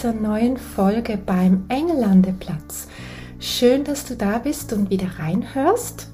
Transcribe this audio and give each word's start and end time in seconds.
Dieser 0.00 0.14
neuen 0.14 0.56
Folge 0.56 1.18
beim 1.18 1.66
Engellandeplatz. 1.68 2.88
Schön, 3.38 3.84
dass 3.84 4.06
du 4.06 4.16
da 4.16 4.38
bist 4.38 4.72
und 4.72 4.88
wieder 4.88 5.18
reinhörst. 5.18 6.08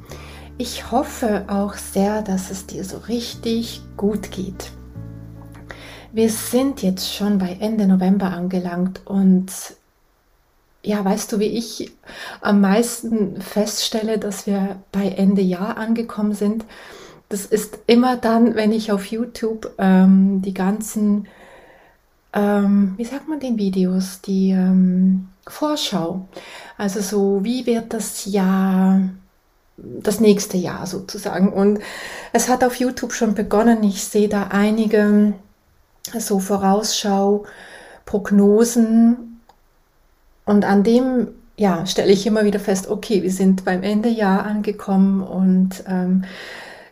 Ich 0.59 0.91
hoffe 0.91 1.45
auch 1.47 1.75
sehr, 1.75 2.23
dass 2.23 2.51
es 2.51 2.67
dir 2.67 2.83
so 2.83 2.99
richtig 2.99 3.83
gut 3.97 4.33
geht. 4.33 4.73
Wir 6.13 6.31
sind 6.31 6.83
jetzt 6.83 7.15
schon 7.15 7.39
bei 7.39 7.59
Ende 7.61 7.87
November 7.87 8.33
angelangt 8.33 9.03
und 9.05 9.53
ja, 10.83 11.05
weißt 11.05 11.31
du, 11.31 11.39
wie 11.39 11.45
ich 11.45 11.93
am 12.41 12.61
meisten 12.61 13.41
feststelle, 13.41 14.19
dass 14.19 14.49
wir 14.49 14.81
bei 14.91 15.11
Ende 15.11 15.43
Jahr 15.43 15.77
angekommen 15.77 16.33
sind? 16.33 16.65
Das 17.29 17.47
ist 17.47 17.79
immer 17.87 18.17
dann, 18.17 18.57
wenn 18.57 18.73
ich 18.73 18.91
auf 18.91 19.07
YouTube 19.07 19.71
ähm, 19.79 20.43
die 20.43 20.55
ganzen 20.55 21.29
ähm, 22.33 22.95
wie 22.97 23.05
sagt 23.05 23.29
man 23.29 23.41
den 23.41 23.59
Videos, 23.59 24.21
die 24.21 24.51
ähm, 24.51 25.29
Vorschau. 25.47 26.29
Also 26.77 27.01
so, 27.01 27.45
wie 27.45 27.67
wird 27.67 27.93
das 27.93 28.27
Jahr, 28.27 29.01
das 29.77 30.21
nächste 30.21 30.57
Jahr 30.57 30.87
sozusagen. 30.87 31.53
Und 31.53 31.81
es 32.33 32.49
hat 32.49 32.65
auf 32.65 32.77
YouTube 32.77 33.13
schon 33.13 33.35
begonnen. 33.35 33.83
Ich 33.85 34.05
sehe 34.05 34.29
da 34.29 34.49
einige 34.51 35.35
so 36.19 36.39
Vorausschau, 36.39 37.47
Prognosen. 38.05 39.41
Und 40.45 40.65
an 40.65 40.83
dem 40.83 41.29
ja, 41.57 41.87
stelle 41.87 42.13
ich 42.13 42.27
immer 42.27 42.45
wieder 42.45 42.61
fest, 42.61 42.89
okay, 42.89 43.23
wir 43.23 43.33
sind 43.33 43.65
beim 43.65 43.83
Ende 43.83 44.09
Jahr 44.09 44.45
angekommen 44.45 45.23
und 45.23 45.85
ähm, 45.89 46.25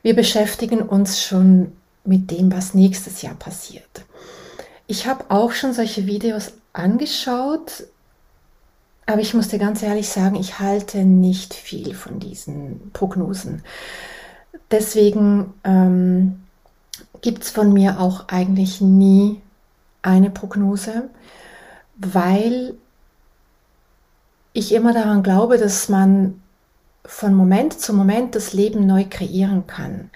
wir 0.02 0.16
beschäftigen 0.16 0.82
uns 0.82 1.22
schon 1.22 1.72
mit 2.04 2.30
dem, 2.30 2.52
was 2.52 2.74
nächstes 2.74 3.22
Jahr 3.22 3.34
passiert. 3.34 4.04
Ich 4.86 5.06
habe 5.06 5.24
auch 5.28 5.52
schon 5.52 5.72
solche 5.72 6.06
Videos 6.06 6.52
angeschaut, 6.72 7.84
aber 9.06 9.20
ich 9.20 9.34
muss 9.34 9.48
dir 9.48 9.58
ganz 9.58 9.82
ehrlich 9.82 10.08
sagen, 10.08 10.36
ich 10.36 10.58
halte 10.58 10.98
nicht 11.04 11.54
viel 11.54 11.94
von 11.94 12.20
diesen 12.20 12.90
Prognosen. 12.92 13.62
Deswegen 14.70 15.54
ähm, 15.64 16.42
gibt 17.20 17.44
es 17.44 17.50
von 17.50 17.72
mir 17.72 18.00
auch 18.00 18.28
eigentlich 18.28 18.80
nie 18.80 19.40
eine 20.02 20.30
Prognose, 20.30 21.08
weil 21.96 22.74
ich 24.52 24.72
immer 24.72 24.92
daran 24.92 25.22
glaube, 25.22 25.58
dass 25.58 25.88
man 25.88 26.40
von 27.04 27.34
Moment 27.34 27.78
zu 27.78 27.92
Moment 27.92 28.34
das 28.34 28.52
Leben 28.52 28.86
neu 28.86 29.04
kreieren 29.08 29.66
kann. 29.66 30.10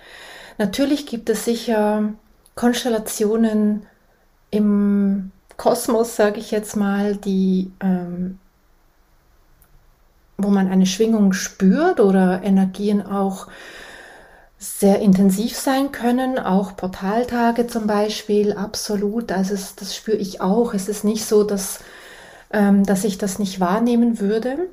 Natürlich 0.57 1.07
gibt 1.07 1.29
es 1.29 1.45
sicher 1.45 2.13
Konstellationen, 2.55 3.87
im 4.51 5.31
Kosmos, 5.57 6.17
sage 6.17 6.39
ich 6.39 6.51
jetzt 6.51 6.77
mal, 6.77 7.17
die, 7.17 7.73
ähm, 7.81 8.39
wo 10.37 10.49
man 10.49 10.69
eine 10.69 10.87
Schwingung 10.87 11.33
spürt 11.33 12.01
oder 12.01 12.43
Energien 12.45 13.05
auch 13.05 13.49
sehr 14.59 15.01
intensiv 15.01 15.57
sein 15.57 15.93
können, 15.93 16.39
auch 16.39 16.77
Portaltage 16.77 17.67
zum 17.67 17.87
Beispiel, 17.87 18.53
absolut. 18.53 19.31
Also 19.31 19.55
es, 19.55 19.77
das 19.77 19.95
spüre 19.95 20.17
ich 20.17 20.41
auch. 20.41 20.75
Es 20.75 20.89
ist 20.89 21.05
nicht 21.05 21.25
so, 21.25 21.45
dass, 21.45 21.81
ähm, 22.53 22.85
dass 22.85 23.05
ich 23.05 23.19
das 23.19 23.39
nicht 23.39 23.61
wahrnehmen 23.61 24.21
würde. 24.21 24.69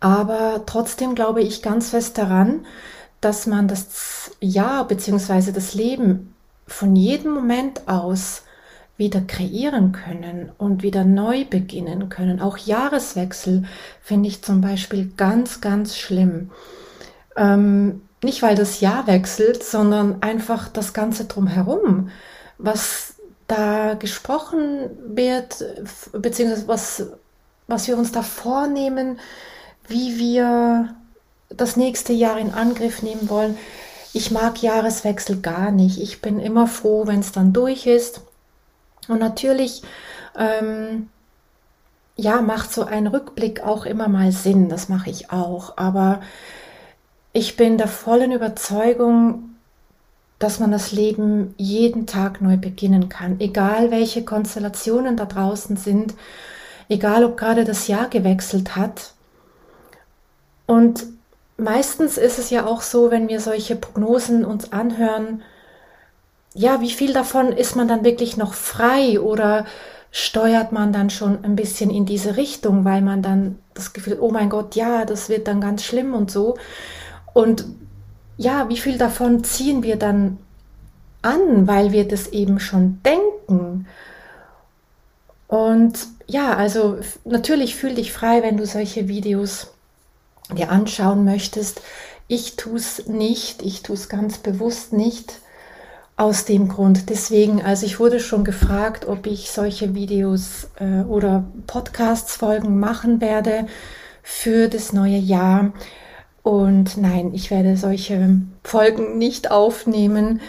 Aber 0.00 0.62
trotzdem 0.66 1.14
glaube 1.14 1.42
ich 1.42 1.62
ganz 1.62 1.90
fest 1.90 2.18
daran, 2.18 2.66
dass 3.20 3.46
man 3.46 3.68
das 3.68 4.32
Jahr 4.40 4.86
bzw. 4.88 5.52
das 5.52 5.74
Leben 5.74 6.34
von 6.66 6.96
jedem 6.96 7.32
Moment 7.32 7.86
aus 7.86 8.42
wieder 9.02 9.20
kreieren 9.20 9.90
können 9.90 10.52
und 10.58 10.84
wieder 10.84 11.02
neu 11.02 11.44
beginnen 11.44 12.08
können. 12.08 12.40
Auch 12.40 12.56
Jahreswechsel 12.56 13.64
finde 14.00 14.28
ich 14.28 14.42
zum 14.42 14.60
Beispiel 14.60 15.10
ganz, 15.16 15.60
ganz 15.60 15.98
schlimm. 15.98 16.52
Ähm, 17.36 18.02
nicht 18.22 18.42
weil 18.42 18.54
das 18.54 18.80
Jahr 18.80 19.08
wechselt, 19.08 19.64
sondern 19.64 20.22
einfach 20.22 20.68
das 20.68 20.92
Ganze 20.92 21.24
drumherum, 21.24 22.10
was 22.58 23.14
da 23.48 23.94
gesprochen 23.94 24.90
wird, 25.04 25.64
beziehungsweise 26.12 26.68
was, 26.68 27.06
was 27.66 27.88
wir 27.88 27.98
uns 27.98 28.12
da 28.12 28.22
vornehmen, 28.22 29.18
wie 29.88 30.16
wir 30.16 30.94
das 31.48 31.76
nächste 31.76 32.12
Jahr 32.12 32.38
in 32.38 32.54
Angriff 32.54 33.02
nehmen 33.02 33.28
wollen. 33.28 33.58
Ich 34.12 34.30
mag 34.30 34.62
Jahreswechsel 34.62 35.40
gar 35.40 35.72
nicht. 35.72 36.00
Ich 36.00 36.22
bin 36.22 36.38
immer 36.38 36.68
froh, 36.68 37.08
wenn 37.08 37.18
es 37.18 37.32
dann 37.32 37.52
durch 37.52 37.86
ist 37.86 38.20
und 39.08 39.18
natürlich, 39.18 39.82
ähm, 40.36 41.08
ja, 42.16 42.40
macht 42.42 42.72
so 42.72 42.84
ein 42.84 43.06
Rückblick 43.06 43.62
auch 43.62 43.84
immer 43.86 44.08
mal 44.08 44.32
Sinn, 44.32 44.68
das 44.68 44.88
mache 44.88 45.10
ich 45.10 45.30
auch. 45.30 45.76
Aber 45.76 46.20
ich 47.32 47.56
bin 47.56 47.78
der 47.78 47.88
vollen 47.88 48.32
Überzeugung, 48.32 49.56
dass 50.38 50.58
man 50.58 50.72
das 50.72 50.92
Leben 50.92 51.54
jeden 51.56 52.06
Tag 52.06 52.40
neu 52.40 52.56
beginnen 52.56 53.08
kann, 53.08 53.40
egal 53.40 53.90
welche 53.90 54.24
Konstellationen 54.24 55.16
da 55.16 55.24
draußen 55.24 55.76
sind, 55.76 56.14
egal 56.88 57.24
ob 57.24 57.36
gerade 57.36 57.64
das 57.64 57.86
Jahr 57.86 58.08
gewechselt 58.08 58.76
hat. 58.76 59.14
Und 60.66 61.04
meistens 61.56 62.18
ist 62.18 62.38
es 62.38 62.50
ja 62.50 62.66
auch 62.66 62.82
so, 62.82 63.10
wenn 63.10 63.28
wir 63.28 63.40
solche 63.40 63.76
Prognosen 63.76 64.44
uns 64.44 64.72
anhören, 64.72 65.42
ja, 66.54 66.80
wie 66.80 66.90
viel 66.90 67.12
davon 67.12 67.52
ist 67.52 67.76
man 67.76 67.88
dann 67.88 68.04
wirklich 68.04 68.36
noch 68.36 68.54
frei 68.54 69.20
oder 69.20 69.66
steuert 70.10 70.72
man 70.72 70.92
dann 70.92 71.08
schon 71.08 71.42
ein 71.44 71.56
bisschen 71.56 71.90
in 71.90 72.04
diese 72.04 72.36
Richtung, 72.36 72.84
weil 72.84 73.00
man 73.00 73.22
dann 73.22 73.58
das 73.72 73.94
Gefühl, 73.94 74.18
oh 74.20 74.30
mein 74.30 74.50
Gott, 74.50 74.74
ja, 74.76 75.06
das 75.06 75.30
wird 75.30 75.48
dann 75.48 75.60
ganz 75.62 75.82
schlimm 75.82 76.14
und 76.14 76.30
so. 76.30 76.56
Und 77.32 77.64
ja, 78.36 78.68
wie 78.68 78.76
viel 78.76 78.98
davon 78.98 79.42
ziehen 79.42 79.82
wir 79.82 79.96
dann 79.96 80.38
an, 81.22 81.66
weil 81.66 81.92
wir 81.92 82.06
das 82.06 82.28
eben 82.28 82.60
schon 82.60 83.00
denken? 83.04 83.86
Und 85.48 86.06
ja, 86.26 86.54
also 86.54 86.98
natürlich 87.24 87.74
fühl 87.76 87.94
dich 87.94 88.12
frei, 88.12 88.42
wenn 88.42 88.58
du 88.58 88.66
solche 88.66 89.08
Videos 89.08 89.72
dir 90.54 90.70
anschauen 90.70 91.24
möchtest. 91.24 91.80
Ich 92.28 92.56
tue 92.56 92.76
es 92.76 93.06
nicht, 93.06 93.62
ich 93.62 93.82
tue 93.82 93.96
es 93.96 94.10
ganz 94.10 94.38
bewusst 94.38 94.92
nicht 94.92 95.40
aus 96.22 96.44
dem 96.44 96.68
Grund. 96.68 97.10
Deswegen, 97.10 97.62
also 97.62 97.84
ich 97.84 97.98
wurde 97.98 98.20
schon 98.20 98.44
gefragt, 98.44 99.08
ob 99.08 99.26
ich 99.26 99.50
solche 99.50 99.96
Videos 99.96 100.68
äh, 100.78 101.02
oder 101.02 101.44
Podcasts-Folgen 101.66 102.78
machen 102.78 103.20
werde 103.20 103.66
für 104.22 104.68
das 104.68 104.92
neue 104.92 105.18
Jahr. 105.18 105.72
Und 106.44 106.96
nein, 106.96 107.32
ich 107.34 107.50
werde 107.50 107.76
solche 107.76 108.40
Folgen 108.62 109.18
nicht 109.18 109.50
aufnehmen. 109.50 110.40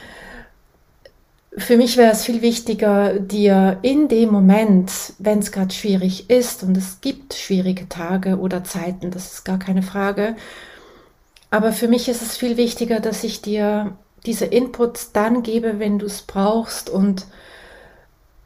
Für 1.57 1.75
mich 1.75 1.97
wäre 1.97 2.11
es 2.11 2.23
viel 2.23 2.43
wichtiger, 2.43 3.19
dir 3.19 3.79
in 3.81 4.07
dem 4.07 4.29
Moment, 4.29 4.91
wenn 5.17 5.39
es 5.39 5.51
gerade 5.51 5.73
schwierig 5.73 6.29
ist, 6.29 6.61
und 6.61 6.77
es 6.77 7.01
gibt 7.01 7.33
schwierige 7.33 7.89
Tage 7.89 8.37
oder 8.37 8.63
Zeiten, 8.63 9.09
das 9.09 9.33
ist 9.33 9.43
gar 9.43 9.57
keine 9.57 9.81
Frage, 9.81 10.35
aber 11.49 11.71
für 11.71 11.87
mich 11.87 12.09
ist 12.09 12.23
es 12.23 12.37
viel 12.37 12.57
wichtiger, 12.57 12.99
dass 12.99 13.23
ich 13.23 13.43
dir 13.43 13.95
diese 14.25 14.45
Inputs 14.45 15.11
dann 15.11 15.43
gebe, 15.43 15.79
wenn 15.79 15.99
du 15.99 16.05
es 16.05 16.21
brauchst 16.21 16.89
und 16.89 17.25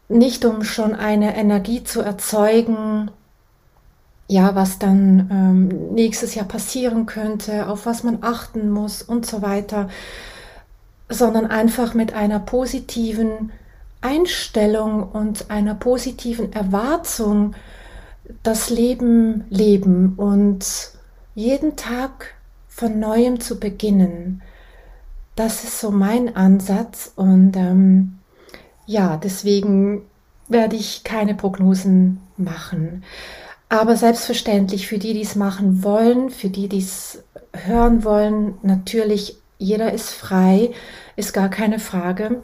nicht 0.09 0.45
um 0.45 0.63
schon 0.63 0.95
eine 0.95 1.35
Energie 1.35 1.83
zu 1.83 2.01
erzeugen, 2.01 3.11
ja, 4.29 4.55
was 4.55 4.79
dann 4.79 5.29
ähm, 5.31 5.93
nächstes 5.93 6.35
Jahr 6.35 6.47
passieren 6.47 7.05
könnte, 7.05 7.67
auf 7.67 7.85
was 7.85 8.03
man 8.03 8.19
achten 8.21 8.69
muss 8.69 9.01
und 9.01 9.25
so 9.25 9.41
weiter, 9.41 9.89
sondern 11.09 11.45
einfach 11.45 11.93
mit 11.93 12.13
einer 12.13 12.39
positiven 12.39 13.51
Einstellung 14.01 15.03
und 15.11 15.49
einer 15.49 15.75
positiven 15.75 16.51
Erwartung 16.51 17.55
das 18.43 18.69
Leben 18.69 19.45
leben 19.49 20.15
und 20.17 20.65
jeden 21.35 21.77
Tag 21.77 22.35
von 22.67 22.99
neuem 22.99 23.39
zu 23.39 23.59
beginnen 23.59 24.41
das 25.37 25.63
ist 25.63 25.79
so 25.79 25.91
mein 25.91 26.35
Ansatz 26.35 27.13
und 27.15 27.55
ähm, 27.55 28.17
ja, 28.87 29.17
deswegen 29.17 30.01
werde 30.47 30.75
ich 30.75 31.03
keine 31.03 31.35
Prognosen 31.35 32.19
machen. 32.37 33.03
Aber 33.69 33.95
selbstverständlich 33.95 34.87
für 34.87 34.97
die, 34.97 35.13
die 35.13 35.21
es 35.21 35.35
machen 35.35 35.83
wollen, 35.83 36.31
für 36.31 36.49
die, 36.49 36.67
die 36.67 36.79
es 36.79 37.23
hören 37.53 38.03
wollen, 38.03 38.55
natürlich, 38.63 39.37
jeder 39.59 39.93
ist 39.93 40.09
frei, 40.09 40.71
ist 41.15 41.33
gar 41.33 41.49
keine 41.49 41.77
Frage. 41.77 42.41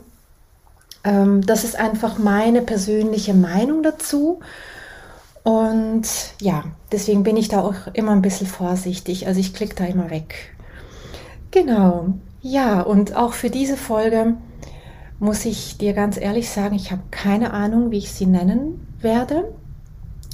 Ähm, 1.04 1.44
das 1.46 1.64
ist 1.64 1.76
einfach 1.76 2.20
meine 2.20 2.62
persönliche 2.62 3.34
Meinung 3.34 3.82
dazu. 3.82 4.40
Und 5.42 6.08
ja, 6.40 6.64
deswegen 6.92 7.24
bin 7.24 7.38
ich 7.38 7.48
da 7.48 7.62
auch 7.62 7.88
immer 7.94 8.12
ein 8.12 8.22
bisschen 8.22 8.48
vorsichtig. 8.48 9.26
Also 9.26 9.40
ich 9.40 9.56
klicke 9.56 9.76
da 9.76 9.86
immer 9.86 10.12
weg. 10.12 10.56
Genau. 11.50 12.14
Ja, 12.46 12.82
und 12.82 13.16
auch 13.16 13.32
für 13.32 13.50
diese 13.50 13.78
Folge 13.78 14.36
muss 15.18 15.46
ich 15.46 15.78
dir 15.78 15.94
ganz 15.94 16.18
ehrlich 16.18 16.50
sagen, 16.50 16.76
ich 16.76 16.92
habe 16.92 17.04
keine 17.10 17.54
Ahnung, 17.54 17.90
wie 17.90 18.00
ich 18.00 18.12
sie 18.12 18.26
nennen 18.26 18.86
werde. 19.00 19.54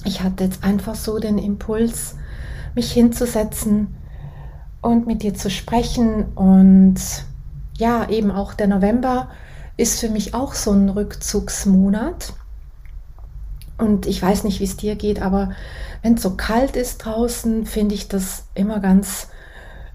Ich 0.06 0.22
hatte 0.22 0.44
jetzt 0.44 0.64
einfach 0.64 0.96
so 0.96 1.20
den 1.20 1.38
Impuls, 1.38 2.16
mich 2.74 2.92
hinzusetzen 2.92 3.96
und 4.82 5.06
mit 5.06 5.22
dir 5.22 5.36
zu 5.36 5.52
sprechen. 5.52 6.34
Und 6.34 6.96
ja, 7.78 8.10
eben 8.10 8.32
auch 8.32 8.56
der 8.56 8.66
November 8.66 9.30
ist 9.78 10.00
für 10.00 10.10
mich 10.10 10.34
auch 10.34 10.56
so 10.56 10.72
ein 10.72 10.90
Rückzugsmonat. 10.90 12.34
Und 13.78 14.08
ich 14.08 14.20
weiß 14.20 14.46
nicht, 14.46 14.60
wie 14.60 14.66
es 14.66 14.78
dir 14.78 14.96
geht, 14.96 15.22
aber 15.22 15.52
wenn 16.02 16.16
es 16.16 16.24
so 16.24 16.32
kalt 16.32 16.76
ist 16.76 17.06
draußen, 17.06 17.68
finde 17.68 17.94
ich 17.94 18.08
das 18.08 18.46
immer 18.56 18.80
ganz 18.80 19.28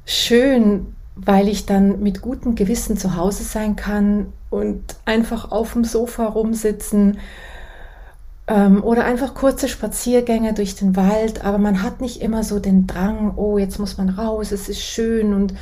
schön, 0.05 0.95
weil 1.17 1.49
ich 1.49 1.67
dann 1.67 2.03
mit 2.03 2.23
gutem 2.23 2.55
Gewissen 2.55 2.97
zu 2.97 3.17
Hause 3.17 3.45
sein 3.45 3.77
kann 3.77 4.33
und 4.51 4.83
einfach 5.05 5.53
auf 5.53 5.73
dem 5.73 5.85
Sofa 5.85 6.27
rumsitzen 6.27 7.19
ähm, 8.47 8.83
oder 8.83 9.05
einfach 9.05 9.35
kurze 9.35 9.69
Spaziergänge 9.69 10.55
durch 10.55 10.75
den 10.75 10.97
Wald, 10.97 11.45
aber 11.45 11.59
man 11.59 11.83
hat 11.83 12.01
nicht 12.01 12.21
immer 12.21 12.43
so 12.43 12.59
den 12.59 12.87
Drang, 12.87 13.35
oh, 13.37 13.59
jetzt 13.59 13.79
muss 13.79 13.97
man 13.97 14.11
raus, 14.11 14.53
es 14.53 14.69
ist 14.69 14.83
schön 14.83 15.35
und 15.35 15.55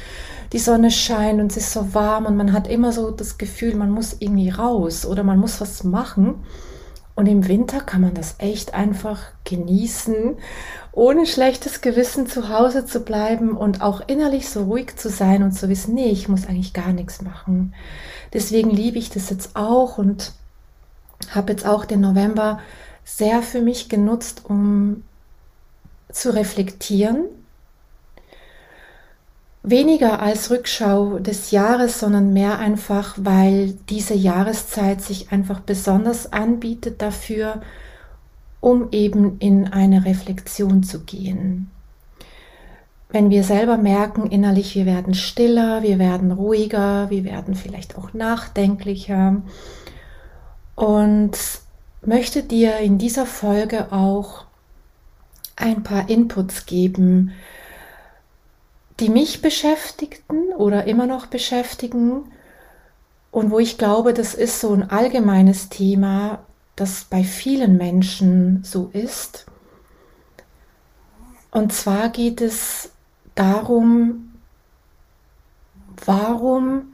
die 0.53 0.59
Sonne 0.59 0.91
scheint 0.91 1.41
und 1.41 1.51
es 1.51 1.59
ist 1.59 1.73
so 1.73 1.95
warm 1.95 2.27
und 2.27 2.37
man 2.37 2.53
hat 2.53 2.69
immer 2.69 2.93
so 2.93 3.11
das 3.11 3.39
Gefühl, 3.39 3.75
man 3.75 3.91
muss 3.91 4.17
irgendwie 4.19 4.51
raus 4.51 5.07
oder 5.07 5.23
man 5.23 5.39
muss 5.39 5.61
was 5.61 5.85
machen. 5.85 6.45
Und 7.15 7.27
im 7.27 7.47
Winter 7.47 7.81
kann 7.81 8.01
man 8.01 8.15
das 8.15 8.37
echt 8.39 8.73
einfach 8.75 9.21
genießen, 9.45 10.37
ohne 10.93 11.27
schlechtes 11.27 11.81
Gewissen 11.81 12.27
zu 12.27 12.49
Hause 12.49 12.87
zu 12.87 13.01
bleiben 13.01 13.57
und 13.57 13.83
auch 13.83 14.03
innerlich 14.07 14.49
so 14.49 14.65
ruhig 14.65 14.97
zu 14.97 15.11
sein 15.11 15.43
und 15.43 15.53
zu 15.53 15.69
wissen, 15.69 15.95
nee, 15.95 16.11
ich 16.11 16.29
muss 16.29 16.47
eigentlich 16.47 16.73
gar 16.73 16.93
nichts 16.93 17.21
machen. 17.21 17.75
Deswegen 18.33 18.71
liebe 18.71 18.99
ich 18.99 19.11
das 19.11 19.29
jetzt 19.29 19.57
auch 19.57 19.99
und 19.99 20.33
habe 21.31 21.53
jetzt 21.53 21.67
auch 21.67 21.85
den 21.85 22.01
November 22.01 22.61
sehr 23.05 23.43
für 23.43 23.61
mich 23.61 23.89
genutzt, 23.89 24.43
um 24.45 25.05
zu 26.11 26.35
reflektieren 26.35 27.25
weniger 29.63 30.21
als 30.21 30.51
Rückschau 30.51 31.19
des 31.19 31.51
Jahres, 31.51 32.01
sondern 32.01 32.33
mehr 32.33 32.59
einfach, 32.59 33.17
weil 33.19 33.75
diese 33.89 34.15
Jahreszeit 34.15 35.01
sich 35.01 35.31
einfach 35.31 35.61
besonders 35.61 36.33
anbietet 36.33 37.01
dafür, 37.01 37.63
um 38.61 38.89
eben 38.91 39.39
in 39.39 39.69
eine 39.69 40.05
Reflexion 40.05 40.83
zu 40.83 41.01
gehen. 41.01 41.71
Wenn 43.09 43.29
wir 43.29 43.45
selber 43.45 43.77
merken 43.77 44.27
innerlich, 44.29 44.75
wir 44.75 44.87
werden 44.87 45.15
stiller, 45.15 45.83
wir 45.83 45.99
werden 45.99 46.33
ruhiger, 46.33 47.11
wir 47.11 47.25
werden 47.25 47.55
vielleicht 47.55 47.99
auch 47.99 48.15
nachdenklicher 48.15 49.43
und 50.75 51.39
möchte 52.05 52.43
dir 52.43 52.79
in 52.79 52.99
dieser 52.99 53.27
Folge 53.27 53.93
auch 53.93 54.47
ein 55.57 55.83
paar 55.83 56.09
Inputs 56.09 56.65
geben, 56.65 57.33
die 59.03 59.09
mich 59.09 59.43
beschäftigten 59.43 60.53
oder 60.57 60.85
immer 60.85 61.09
noch 61.09 61.27
beschäftigen 61.27 62.31
und 63.33 63.51
wo 63.51 63.59
ich 63.59 63.77
glaube, 63.77 64.15
das 64.15 64.33
ist 64.33 64.61
so 64.61 64.73
ein 64.73 64.91
allgemeines 64.91 65.69
Thema, 65.71 66.45
das 66.77 67.07
bei 67.11 67.25
vielen 67.25 67.79
Menschen 67.79 68.63
so 68.63 68.91
ist. 68.93 69.47
Und 71.51 71.73
zwar 71.73 72.11
geht 72.11 72.41
es 72.41 72.93
darum, 73.35 74.35
warum 76.05 76.93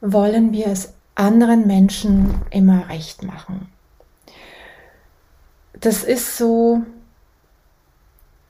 wollen 0.00 0.52
wir 0.52 0.68
es 0.68 0.94
anderen 1.16 1.66
Menschen 1.66 2.32
immer 2.50 2.88
recht 2.88 3.24
machen? 3.24 3.72
Das 5.72 6.04
ist 6.04 6.36
so, 6.36 6.82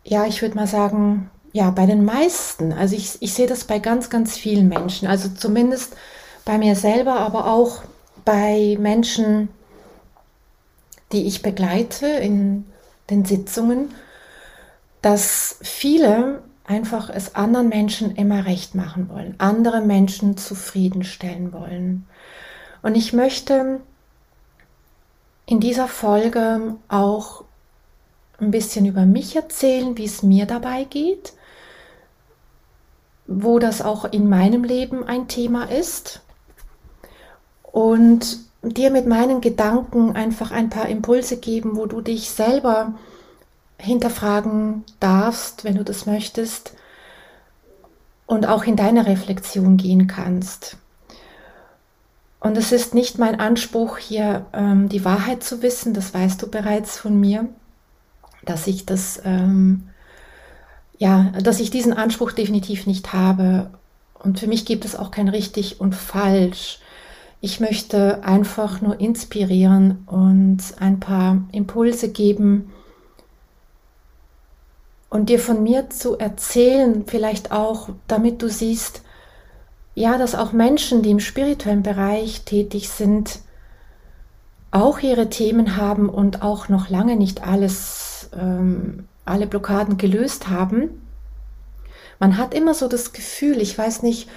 ja, 0.05 0.27
ich 0.27 0.43
würde 0.43 0.57
mal 0.57 0.67
sagen, 0.67 1.31
ja, 1.53 1.71
bei 1.71 1.87
den 1.87 2.05
meisten. 2.05 2.73
Also 2.73 2.97
ich, 2.97 3.21
ich 3.21 3.35
sehe 3.35 3.47
das 3.47 3.65
bei 3.65 3.79
ganz, 3.79 4.11
ganz 4.11 4.37
vielen 4.37 4.69
Menschen. 4.69 5.09
Also 5.09 5.29
zumindest 5.29 5.97
bei 6.45 6.59
mir 6.59 6.77
selber, 6.77 7.19
aber 7.21 7.47
auch 7.47 7.83
bei 8.25 8.77
Menschen, 8.79 9.49
die 11.13 11.27
ich 11.27 11.43
begleite 11.43 12.07
in 12.07 12.67
den 13.09 13.25
Sitzungen, 13.25 13.93
dass 15.03 15.57
viele 15.63 16.43
einfach 16.65 17.11
es 17.11 17.35
anderen 17.35 17.69
Menschen 17.69 18.15
immer 18.15 18.47
recht 18.47 18.77
machen 18.77 19.09
wollen, 19.09 19.35
andere 19.39 19.81
Menschen 19.81 20.37
zufriedenstellen 20.37 21.53
wollen. 21.53 22.07
Und 22.83 22.97
ich 22.97 23.13
möchte 23.13 23.81
in 25.47 25.59
dieser 25.59 25.89
Folge 25.89 26.77
auch 26.89 27.43
ein 28.39 28.53
bisschen 28.53 28.87
über 28.87 29.05
mich 29.05 29.35
erzählen, 29.35 29.99
wie 29.99 30.05
es 30.05 30.23
mir 30.23 30.47
dabei 30.47 30.85
geht 30.85 31.33
wo 33.33 33.61
das 33.61 33.81
auch 33.81 34.05
in 34.07 34.29
meinem 34.29 34.65
Leben 34.65 35.05
ein 35.05 35.29
Thema 35.29 35.71
ist 35.71 36.21
und 37.63 38.39
dir 38.63 38.91
mit 38.91 39.07
meinen 39.07 39.41
Gedanken 39.41 40.17
einfach 40.17 40.51
ein 40.51 40.69
paar 40.69 40.89
Impulse 40.89 41.37
geben, 41.37 41.77
wo 41.77 41.87
du 41.87 42.01
dich 42.01 42.31
selber 42.31 42.95
hinterfragen 43.79 44.83
darfst, 44.99 45.63
wenn 45.63 45.77
du 45.77 45.85
das 45.85 46.07
möchtest 46.07 46.75
und 48.27 48.47
auch 48.47 48.65
in 48.65 48.75
deine 48.75 49.07
Reflexion 49.07 49.77
gehen 49.77 50.09
kannst. 50.09 50.77
Und 52.41 52.57
es 52.57 52.73
ist 52.73 52.95
nicht 52.95 53.21
mein 53.21 53.39
Anspruch, 53.39 53.99
hier 53.99 54.47
ähm, 54.53 54.89
die 54.89 55.05
Wahrheit 55.05 55.45
zu 55.45 55.63
wissen, 55.63 55.95
das 55.95 56.13
weißt 56.13 56.43
du 56.43 56.49
bereits 56.49 56.99
von 56.99 57.19
mir, 57.19 57.49
dass 58.45 58.67
ich 58.67 58.87
das 58.87 59.23
ähm, 59.25 59.90
ja, 61.01 61.33
dass 61.43 61.61
ich 61.61 61.71
diesen 61.71 61.95
Anspruch 61.95 62.31
definitiv 62.31 62.87
nicht 62.87 63.15
habe. 63.15 63.71
Und 64.23 64.39
für 64.39 64.47
mich 64.47 64.67
gibt 64.67 64.85
es 64.85 64.95
auch 64.95 65.11
kein 65.11 65.29
richtig 65.31 65.81
und 65.81 65.95
falsch. 65.95 66.79
Ich 67.41 67.59
möchte 67.59 68.23
einfach 68.23 68.83
nur 68.83 69.01
inspirieren 69.01 70.07
und 70.07 70.59
ein 70.79 71.01
paar 71.01 71.43
Impulse 71.53 72.11
geben 72.11 72.71
und 75.09 75.31
dir 75.31 75.41
von 75.41 75.63
mir 75.63 75.89
zu 75.89 76.19
erzählen, 76.19 77.05
vielleicht 77.07 77.51
auch, 77.51 77.89
damit 78.07 78.43
du 78.43 78.51
siehst, 78.51 79.01
ja, 79.95 80.19
dass 80.19 80.35
auch 80.35 80.53
Menschen, 80.53 81.03
die 81.03 81.13
im 81.13 81.21
spirituellen 81.21 81.83
Bereich 81.83 82.43
tätig 82.45 82.91
sind, 82.91 83.41
auch 84.71 84.99
ihre 84.99 85.31
Themen 85.31 85.79
haben 85.79 86.11
und 86.11 86.43
auch 86.43 86.69
noch 86.69 86.91
lange 86.91 87.17
nicht 87.17 87.43
alles 87.43 88.29
ähm, 88.39 89.09
alle 89.31 89.47
Blockaden 89.47 89.97
gelöst 89.97 90.49
haben. 90.49 90.91
Man 92.19 92.37
hat 92.37 92.53
immer 92.55 92.75
so 92.75 92.89
das 92.89 93.13
Gefühl, 93.13 93.61
ich 93.61 93.77
weiß 93.77 94.03
nicht, 94.03 94.29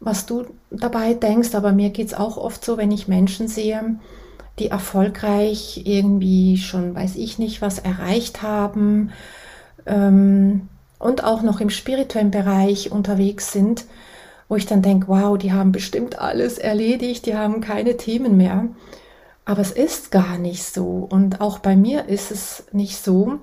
was 0.00 0.26
du 0.26 0.46
dabei 0.70 1.14
denkst, 1.14 1.54
aber 1.54 1.72
mir 1.72 1.90
geht 1.90 2.08
es 2.08 2.14
auch 2.14 2.36
oft 2.36 2.64
so, 2.64 2.76
wenn 2.76 2.90
ich 2.90 3.08
Menschen 3.08 3.48
sehe, 3.48 3.96
die 4.58 4.68
erfolgreich 4.68 5.82
irgendwie 5.84 6.58
schon, 6.58 6.94
weiß 6.94 7.16
ich 7.16 7.38
nicht, 7.38 7.62
was 7.62 7.78
erreicht 7.78 8.42
haben 8.42 9.12
ähm, 9.86 10.68
und 10.98 11.24
auch 11.24 11.42
noch 11.42 11.60
im 11.60 11.70
spirituellen 11.70 12.30
Bereich 12.30 12.92
unterwegs 12.92 13.52
sind, 13.52 13.86
wo 14.48 14.56
ich 14.56 14.66
dann 14.66 14.82
denke, 14.82 15.08
wow, 15.08 15.38
die 15.38 15.52
haben 15.52 15.72
bestimmt 15.72 16.18
alles 16.18 16.58
erledigt, 16.58 17.24
die 17.24 17.36
haben 17.36 17.60
keine 17.60 17.96
Themen 17.96 18.36
mehr. 18.36 18.68
Aber 19.44 19.60
es 19.60 19.70
ist 19.70 20.10
gar 20.10 20.36
nicht 20.36 20.64
so 20.64 21.06
und 21.08 21.40
auch 21.40 21.58
bei 21.58 21.76
mir 21.76 22.08
ist 22.08 22.30
es 22.30 22.64
nicht 22.72 23.02
so 23.02 23.38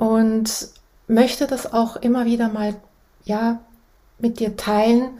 und 0.00 0.70
möchte 1.08 1.46
das 1.46 1.74
auch 1.74 1.96
immer 1.96 2.24
wieder 2.24 2.48
mal 2.48 2.74
ja 3.24 3.60
mit 4.18 4.40
dir 4.40 4.56
teilen, 4.56 5.10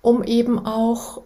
um 0.00 0.24
eben 0.24 0.64
auch 0.64 1.20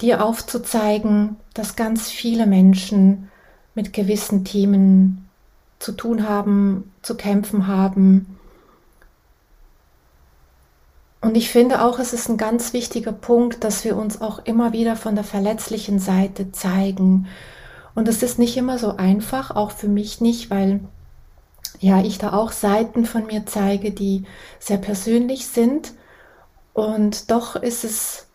dir 0.00 0.24
aufzuzeigen, 0.24 1.34
dass 1.54 1.74
ganz 1.74 2.08
viele 2.08 2.46
Menschen 2.46 3.32
mit 3.74 3.92
gewissen 3.92 4.44
Themen 4.44 5.28
zu 5.80 5.90
tun 5.90 6.28
haben, 6.28 6.92
zu 7.02 7.16
kämpfen 7.16 7.66
haben. 7.66 8.38
Und 11.20 11.36
ich 11.36 11.50
finde 11.50 11.82
auch, 11.82 11.98
es 11.98 12.12
ist 12.12 12.28
ein 12.28 12.36
ganz 12.36 12.72
wichtiger 12.72 13.12
Punkt, 13.12 13.64
dass 13.64 13.84
wir 13.84 13.96
uns 13.96 14.20
auch 14.20 14.44
immer 14.44 14.72
wieder 14.72 14.94
von 14.94 15.16
der 15.16 15.24
verletzlichen 15.24 15.98
Seite 15.98 16.52
zeigen 16.52 17.26
Und 17.94 18.08
das 18.08 18.22
ist 18.22 18.38
nicht 18.38 18.56
immer 18.56 18.78
so 18.78 18.96
einfach, 18.96 19.50
auch 19.50 19.70
für 19.70 19.88
mich 19.88 20.20
nicht, 20.20 20.50
weil 20.50 20.80
ja, 21.80 22.00
ich 22.02 22.18
da 22.18 22.32
auch 22.32 22.52
Seiten 22.52 23.04
von 23.04 23.26
mir 23.26 23.44
zeige, 23.46 23.90
die 23.90 24.24
sehr 24.58 24.78
persönlich 24.78 25.46
sind. 25.46 25.92
Und 26.74 27.30
doch 27.30 27.56
ist 27.56 27.84
es 27.84 28.28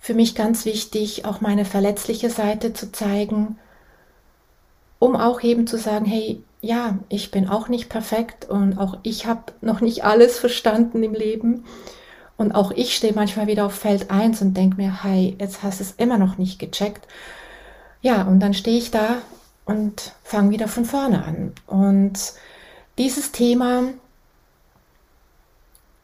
für 0.00 0.14
mich 0.14 0.34
ganz 0.34 0.64
wichtig, 0.64 1.24
auch 1.24 1.40
meine 1.40 1.64
verletzliche 1.64 2.30
Seite 2.30 2.72
zu 2.72 2.92
zeigen, 2.92 3.58
um 4.98 5.16
auch 5.16 5.42
eben 5.42 5.66
zu 5.66 5.78
sagen, 5.78 6.04
hey, 6.04 6.42
ja, 6.60 6.98
ich 7.08 7.30
bin 7.30 7.48
auch 7.48 7.68
nicht 7.68 7.88
perfekt 7.88 8.48
und 8.48 8.78
auch 8.78 8.98
ich 9.02 9.26
habe 9.26 9.52
noch 9.60 9.80
nicht 9.80 10.04
alles 10.04 10.38
verstanden 10.38 11.02
im 11.02 11.14
Leben. 11.14 11.64
Und 12.36 12.52
auch 12.52 12.70
ich 12.72 12.96
stehe 12.96 13.12
manchmal 13.12 13.46
wieder 13.46 13.66
auf 13.66 13.74
Feld 13.74 14.10
1 14.10 14.42
und 14.42 14.56
denke 14.56 14.76
mir, 14.76 15.04
hey, 15.04 15.36
jetzt 15.38 15.62
hast 15.62 15.80
du 15.80 15.84
es 15.84 15.92
immer 15.92 16.18
noch 16.18 16.36
nicht 16.36 16.58
gecheckt. 16.58 17.06
Ja, 18.04 18.24
und 18.24 18.40
dann 18.40 18.52
stehe 18.52 18.76
ich 18.76 18.90
da 18.90 19.22
und 19.64 20.12
fange 20.24 20.50
wieder 20.50 20.68
von 20.68 20.84
vorne 20.84 21.24
an. 21.24 21.52
Und 21.66 22.34
dieses 22.98 23.32
Thema, 23.32 23.84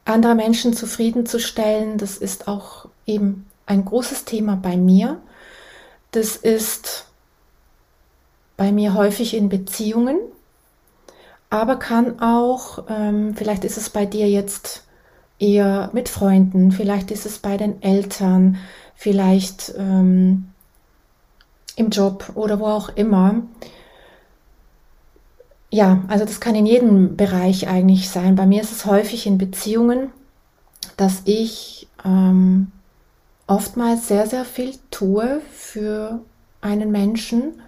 andere 0.07 0.35
Menschen 0.35 0.73
zufriedenzustellen, 0.73 1.99
das 1.99 2.17
ist 2.17 2.49
auch 2.49 2.89
eben 3.05 3.51
ein 3.67 3.85
großes 3.85 4.25
Thema 4.25 4.57
bei 4.57 4.79
mir. 4.79 5.21
Das 6.11 6.37
ist 6.37 7.05
bei 8.57 8.73
mir 8.73 8.95
häufig 8.95 9.35
in 9.35 9.51
Beziehungen, 9.51 10.17
aber 11.51 11.77
kann 11.77 12.19
auch, 12.21 12.85
ähm, 12.89 13.37
vielleicht 13.37 13.65
ist 13.65 13.77
es 13.77 13.91
bei 13.91 14.07
dir 14.07 14.27
jetzt 14.27 14.87
eher 15.39 15.91
mit 15.93 16.09
Freunden, 16.09 16.73
vielleicht 16.73 17.11
ist 17.11 17.27
es 17.27 17.41
bei 17.41 17.59
den 17.59 17.83
Eltern, 17.83 18.57
vielleicht 18.95 19.75
ähm, 19.77 20.50
im 21.81 21.91
Job 21.91 22.33
oder 22.35 22.61
wo 22.61 22.67
auch 22.67 22.91
immer. 22.91 23.43
Ja, 25.71 26.03
also 26.09 26.25
das 26.25 26.41
kann 26.41 26.55
in 26.55 26.67
jedem 26.67 27.17
Bereich 27.17 27.69
eigentlich 27.69 28.11
sein. 28.11 28.37
Bei 28.37 28.47
mir 28.47 28.61
ist 28.61 28.73
es 28.73 28.87
häufig 28.87 29.27
in 29.27 29.39
Beziehungen, 29.39 30.11
dass 30.97 31.23
ich 31.25 31.89
ähm, 32.05 32.73
oftmals 33.47 34.09
sehr, 34.09 34.27
sehr 34.27 34.45
viel 34.45 34.75
tue 34.91 35.41
für 35.53 36.21
einen 36.61 36.91
Menschen 36.91 37.61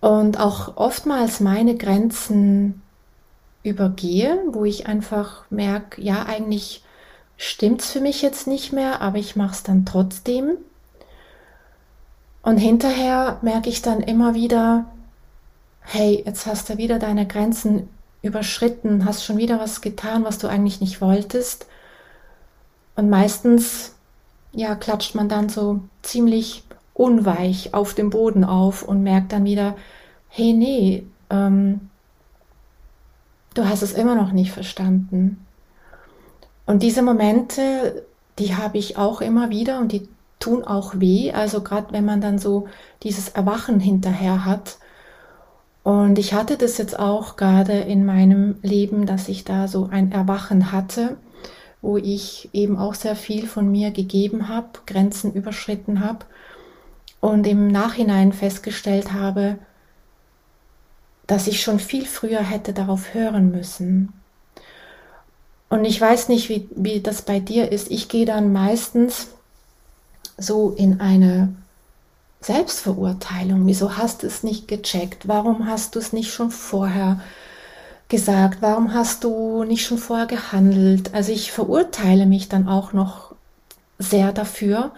und 0.00 0.40
auch 0.40 0.76
oftmals 0.76 1.40
meine 1.40 1.76
Grenzen 1.76 2.82
übergehe, 3.62 4.42
wo 4.50 4.64
ich 4.64 4.86
einfach 4.86 5.44
merke, 5.50 6.00
ja, 6.00 6.24
eigentlich 6.24 6.82
stimmt 7.36 7.82
es 7.82 7.90
für 7.90 8.00
mich 8.00 8.22
jetzt 8.22 8.46
nicht 8.46 8.72
mehr, 8.72 9.00
aber 9.02 9.18
ich 9.18 9.36
mache 9.36 9.52
es 9.52 9.62
dann 9.62 9.84
trotzdem. 9.84 10.56
Und 12.42 12.56
hinterher 12.56 13.38
merke 13.42 13.68
ich 13.68 13.82
dann 13.82 14.00
immer 14.00 14.34
wieder, 14.34 14.86
hey, 15.80 16.22
jetzt 16.24 16.46
hast 16.46 16.68
du 16.68 16.78
wieder 16.78 16.98
deine 16.98 17.26
Grenzen 17.26 17.88
überschritten, 18.22 19.04
hast 19.04 19.24
schon 19.24 19.38
wieder 19.38 19.58
was 19.58 19.80
getan, 19.80 20.24
was 20.24 20.38
du 20.38 20.46
eigentlich 20.46 20.80
nicht 20.80 21.00
wolltest. 21.00 21.66
Und 22.96 23.10
meistens, 23.10 23.94
ja, 24.52 24.74
klatscht 24.74 25.14
man 25.14 25.28
dann 25.28 25.48
so 25.48 25.80
ziemlich 26.02 26.64
unweich 26.94 27.72
auf 27.72 27.94
dem 27.94 28.10
Boden 28.10 28.44
auf 28.44 28.82
und 28.82 29.02
merkt 29.02 29.32
dann 29.32 29.44
wieder, 29.44 29.76
hey, 30.28 30.52
nee, 30.52 31.06
ähm, 31.30 31.88
du 33.54 33.64
hast 33.64 33.82
es 33.82 33.92
immer 33.92 34.14
noch 34.14 34.32
nicht 34.32 34.52
verstanden. 34.52 35.46
Und 36.66 36.82
diese 36.82 37.02
Momente, 37.02 38.06
die 38.38 38.54
habe 38.54 38.78
ich 38.78 38.96
auch 38.96 39.20
immer 39.20 39.50
wieder 39.50 39.78
und 39.80 39.92
die 39.92 40.08
tun 40.40 40.64
auch 40.64 40.98
weh. 40.98 41.30
Also 41.30 41.62
gerade 41.62 41.92
wenn 41.92 42.04
man 42.04 42.20
dann 42.20 42.38
so 42.38 42.66
dieses 43.04 43.28
Erwachen 43.28 43.78
hinterher 43.78 44.44
hat. 44.44 44.78
Und 45.84 46.18
ich 46.18 46.34
hatte 46.34 46.56
das 46.56 46.78
jetzt 46.78 46.98
auch 46.98 47.36
gerade 47.36 47.72
in 47.72 48.04
meinem 48.04 48.56
Leben, 48.62 49.06
dass 49.06 49.28
ich 49.28 49.44
da 49.44 49.68
so 49.68 49.88
ein 49.90 50.10
Erwachen 50.10 50.72
hatte, 50.72 51.16
wo 51.80 51.96
ich 51.96 52.50
eben 52.52 52.76
auch 52.76 52.94
sehr 52.94 53.16
viel 53.16 53.46
von 53.46 53.70
mir 53.70 53.90
gegeben 53.90 54.48
habe, 54.48 54.80
Grenzen 54.86 55.32
überschritten 55.32 56.00
habe 56.00 56.26
und 57.20 57.46
im 57.46 57.68
Nachhinein 57.68 58.32
festgestellt 58.32 59.12
habe, 59.12 59.58
dass 61.26 61.46
ich 61.46 61.62
schon 61.62 61.78
viel 61.78 62.06
früher 62.06 62.42
hätte 62.42 62.72
darauf 62.72 63.14
hören 63.14 63.50
müssen. 63.50 64.12
Und 65.68 65.84
ich 65.84 66.00
weiß 66.00 66.28
nicht, 66.28 66.48
wie, 66.48 66.68
wie 66.74 67.00
das 67.00 67.22
bei 67.22 67.38
dir 67.38 67.70
ist. 67.70 67.90
Ich 67.90 68.08
gehe 68.08 68.26
dann 68.26 68.52
meistens 68.52 69.28
so 70.40 70.70
in 70.70 71.00
eine 71.00 71.54
Selbstverurteilung. 72.40 73.66
Wieso 73.66 73.96
hast 73.96 74.22
du 74.22 74.26
es 74.26 74.42
nicht 74.42 74.66
gecheckt? 74.66 75.28
Warum 75.28 75.66
hast 75.66 75.94
du 75.94 75.98
es 75.98 76.12
nicht 76.12 76.32
schon 76.32 76.50
vorher 76.50 77.20
gesagt? 78.08 78.62
Warum 78.62 78.94
hast 78.94 79.24
du 79.24 79.64
nicht 79.64 79.84
schon 79.84 79.98
vorher 79.98 80.26
gehandelt? 80.26 81.14
Also 81.14 81.32
ich 81.32 81.52
verurteile 81.52 82.26
mich 82.26 82.48
dann 82.48 82.66
auch 82.66 82.92
noch 82.92 83.34
sehr 83.98 84.32
dafür 84.32 84.92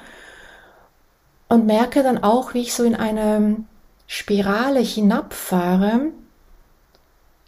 und 1.48 1.66
merke 1.66 2.02
dann 2.02 2.22
auch, 2.22 2.54
wie 2.54 2.60
ich 2.62 2.72
so 2.72 2.84
in 2.84 2.94
eine 2.94 3.56
Spirale 4.06 4.80
hinabfahre, 4.80 6.12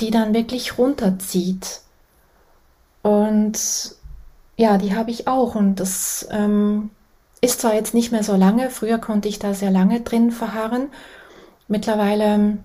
die 0.01 0.11
dann 0.11 0.35
wirklich 0.35 0.77
runterzieht. 0.77 1.81
Und 3.03 3.95
ja, 4.57 4.79
die 4.79 4.97
habe 4.97 5.11
ich 5.11 5.29
auch 5.29 5.55
und 5.55 5.77
das 5.77 6.27
ähm, 6.31 6.91
ist 7.45 7.61
zwar 7.61 7.75
jetzt 7.75 7.95
nicht 7.95 8.11
mehr 8.11 8.25
so 8.25 8.37
lange, 8.37 8.71
früher 8.71 8.99
konnte 8.99 9.29
ich 9.29 9.39
da 9.39 9.55
sehr 9.55 9.71
lange 9.71 10.01
drin 10.01 10.31
verharren. 10.31 10.89
Mittlerweile 11.69 12.59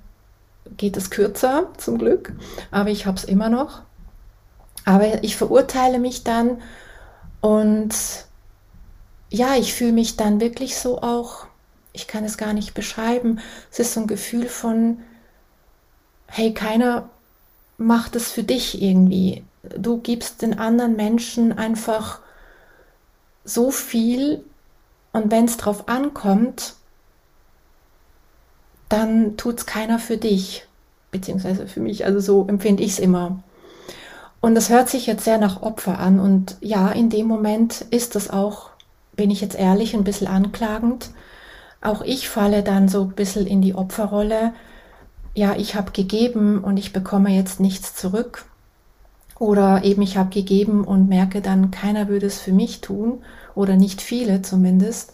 geht 0.78 0.96
es 0.98 1.10
kürzer 1.10 1.70
zum 1.78 1.98
Glück, 1.98 2.34
aber 2.72 2.90
ich 2.90 3.06
habe 3.06 3.18
es 3.18 3.24
immer 3.24 3.50
noch. 3.50 3.82
Aber 4.86 5.24
ich 5.24 5.36
verurteile 5.36 6.00
mich 6.00 6.24
dann 6.24 6.62
und 7.42 7.94
ja, 9.30 9.56
ich 9.56 9.74
fühle 9.74 9.92
mich 9.92 10.18
dann 10.18 10.40
wirklich 10.40 10.78
so 10.78 11.02
auch, 11.02 11.46
ich 11.94 12.08
kann 12.08 12.24
es 12.24 12.38
gar 12.38 12.54
nicht 12.54 12.74
beschreiben, 12.74 13.40
es 13.72 13.80
ist 13.80 13.94
so 13.94 14.02
ein 14.02 14.08
Gefühl 14.08 14.48
von, 14.48 15.02
hey, 16.28 16.54
keiner 16.54 17.10
macht 17.78 18.16
es 18.16 18.32
für 18.32 18.44
dich 18.44 18.82
irgendwie. 18.82 19.44
Du 19.64 19.98
gibst 19.98 20.42
den 20.42 20.58
anderen 20.58 20.96
Menschen 20.96 21.52
einfach 21.58 22.20
so 23.44 23.72
viel 23.72 24.44
und 25.14 25.32
wenn 25.32 25.46
es 25.46 25.58
drauf 25.58 25.88
ankommt, 25.88 26.76
dann 28.90 29.38
tut 29.38 29.60
es 29.60 29.66
keiner 29.66 30.00
für 30.00 30.18
dich, 30.18 30.66
beziehungsweise 31.12 31.68
für 31.68 31.80
mich. 31.80 32.06
Also 32.06 32.20
so 32.20 32.48
empfinde 32.48 32.84
ich 32.84 32.94
es 32.94 33.00
immer. 33.00 33.44
Und 34.42 34.56
das 34.56 34.70
hört 34.70 34.90
sich 34.90 35.06
jetzt 35.06 35.26
sehr 35.26 35.38
nach 35.38 35.62
Opfer 35.62 36.00
an. 36.00 36.20
Und 36.20 36.58
ja, 36.62 36.90
in 36.90 37.10
dem 37.10 37.28
Moment 37.28 37.82
ist 37.92 38.16
das 38.16 38.30
auch, 38.30 38.70
bin 39.16 39.32
ich 39.32 39.42
jetzt 39.42 39.58
ehrlich, 39.58 39.94
ein 39.94 40.04
bisschen 40.04 40.28
anklagend. 40.28 41.12
Auch 41.82 42.02
ich 42.02 42.30
falle 42.30 42.64
dann 42.64 42.88
so 42.88 43.04
ein 43.04 43.12
bisschen 43.12 43.48
in 43.48 43.62
die 43.62 43.76
Opferrolle. 43.76 44.54
Ja, 45.36 45.56
ich 45.56 45.76
habe 45.76 45.92
gegeben 45.92 46.64
und 46.64 46.78
ich 46.78 46.94
bekomme 46.94 47.30
jetzt 47.32 47.60
nichts 47.60 47.96
zurück. 47.96 48.46
Oder 49.38 49.84
eben 49.84 50.02
ich 50.02 50.18
habe 50.18 50.30
gegeben 50.30 50.84
und 50.84 51.08
merke 51.08 51.42
dann, 51.42 51.72
keiner 51.72 52.08
würde 52.08 52.26
es 52.26 52.40
für 52.40 52.52
mich 52.52 52.82
tun 52.82 53.22
oder 53.60 53.76
nicht 53.76 54.02
viele 54.02 54.42
zumindest. 54.42 55.12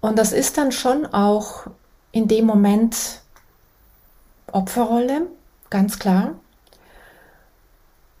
Und 0.00 0.18
das 0.18 0.32
ist 0.32 0.56
dann 0.56 0.72
schon 0.72 1.04
auch 1.04 1.66
in 2.10 2.26
dem 2.26 2.46
Moment 2.46 3.20
Opferrolle, 4.50 5.26
ganz 5.68 5.98
klar, 5.98 6.36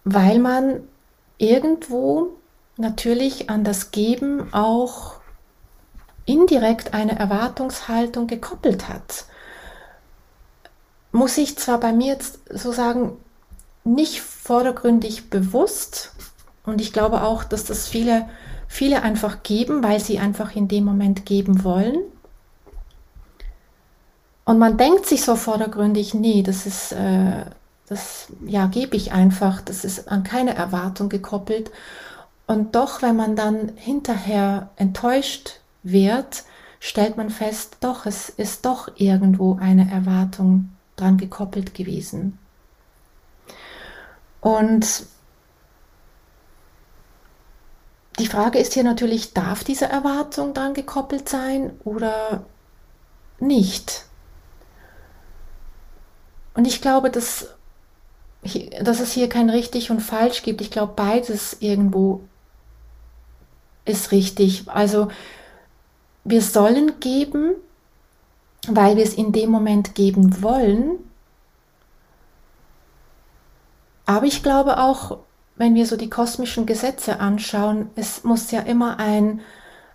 weil 0.04 0.38
man 0.38 0.82
irgendwo 1.38 2.36
natürlich 2.76 3.48
an 3.48 3.64
das 3.64 3.92
Geben 3.92 4.52
auch 4.52 5.14
indirekt 6.26 6.92
eine 6.92 7.18
Erwartungshaltung 7.18 8.26
gekoppelt 8.26 8.90
hat. 8.90 9.24
Muss 11.12 11.38
ich 11.38 11.56
zwar 11.56 11.80
bei 11.80 11.94
mir 11.94 12.08
jetzt 12.08 12.40
so 12.50 12.72
sagen, 12.72 13.16
nicht 13.84 14.20
vordergründig 14.20 15.30
bewusst, 15.30 16.12
und 16.68 16.82
ich 16.82 16.92
glaube 16.92 17.22
auch, 17.22 17.44
dass 17.44 17.64
das 17.64 17.88
viele 17.88 18.28
viele 18.68 19.02
einfach 19.02 19.42
geben, 19.42 19.82
weil 19.82 19.98
sie 19.98 20.18
einfach 20.18 20.54
in 20.54 20.68
dem 20.68 20.84
Moment 20.84 21.26
geben 21.26 21.64
wollen. 21.64 21.98
Und 24.44 24.58
man 24.58 24.76
denkt 24.76 25.06
sich 25.06 25.24
so 25.24 25.36
vordergründig, 25.36 26.14
nee, 26.14 26.42
das 26.42 26.66
ist, 26.66 26.92
äh, 26.92 27.44
das 27.88 28.28
ja, 28.46 28.66
gebe 28.66 28.96
ich 28.96 29.12
einfach, 29.12 29.60
das 29.62 29.84
ist 29.84 30.08
an 30.08 30.22
keine 30.22 30.54
Erwartung 30.54 31.08
gekoppelt. 31.08 31.70
Und 32.46 32.74
doch, 32.74 33.02
wenn 33.02 33.16
man 33.16 33.36
dann 33.36 33.72
hinterher 33.76 34.70
enttäuscht 34.76 35.60
wird, 35.82 36.44
stellt 36.80 37.16
man 37.16 37.30
fest, 37.30 37.78
doch, 37.80 38.06
es 38.06 38.28
ist 38.28 38.64
doch 38.64 38.88
irgendwo 38.96 39.58
eine 39.60 39.90
Erwartung 39.90 40.70
dran 40.96 41.18
gekoppelt 41.18 41.74
gewesen. 41.74 42.38
Und 44.40 45.06
die 48.18 48.26
Frage 48.26 48.58
ist 48.58 48.74
hier 48.74 48.84
natürlich, 48.84 49.32
darf 49.32 49.64
diese 49.64 49.86
Erwartung 49.86 50.54
dann 50.54 50.74
gekoppelt 50.74 51.28
sein 51.28 51.78
oder 51.84 52.44
nicht. 53.38 54.04
Und 56.54 56.66
ich 56.66 56.80
glaube, 56.80 57.10
dass, 57.10 57.54
dass 58.80 59.00
es 59.00 59.12
hier 59.12 59.28
kein 59.28 59.50
richtig 59.50 59.90
und 59.90 60.00
falsch 60.00 60.42
gibt. 60.42 60.60
Ich 60.60 60.70
glaube, 60.70 60.94
beides 60.96 61.56
irgendwo 61.60 62.22
ist 63.84 64.10
richtig. 64.10 64.64
Also 64.68 65.08
wir 66.24 66.42
sollen 66.42 66.98
geben, 67.00 67.54
weil 68.66 68.96
wir 68.96 69.04
es 69.04 69.14
in 69.14 69.32
dem 69.32 69.50
Moment 69.50 69.94
geben 69.94 70.42
wollen. 70.42 70.98
Aber 74.04 74.26
ich 74.26 74.42
glaube 74.42 74.78
auch, 74.78 75.18
wenn 75.58 75.74
wir 75.74 75.86
so 75.86 75.96
die 75.96 76.08
kosmischen 76.08 76.64
Gesetze 76.64 77.20
anschauen, 77.20 77.90
es 77.96 78.24
muss 78.24 78.50
ja 78.50 78.60
immer 78.60 78.98
ein 78.98 79.40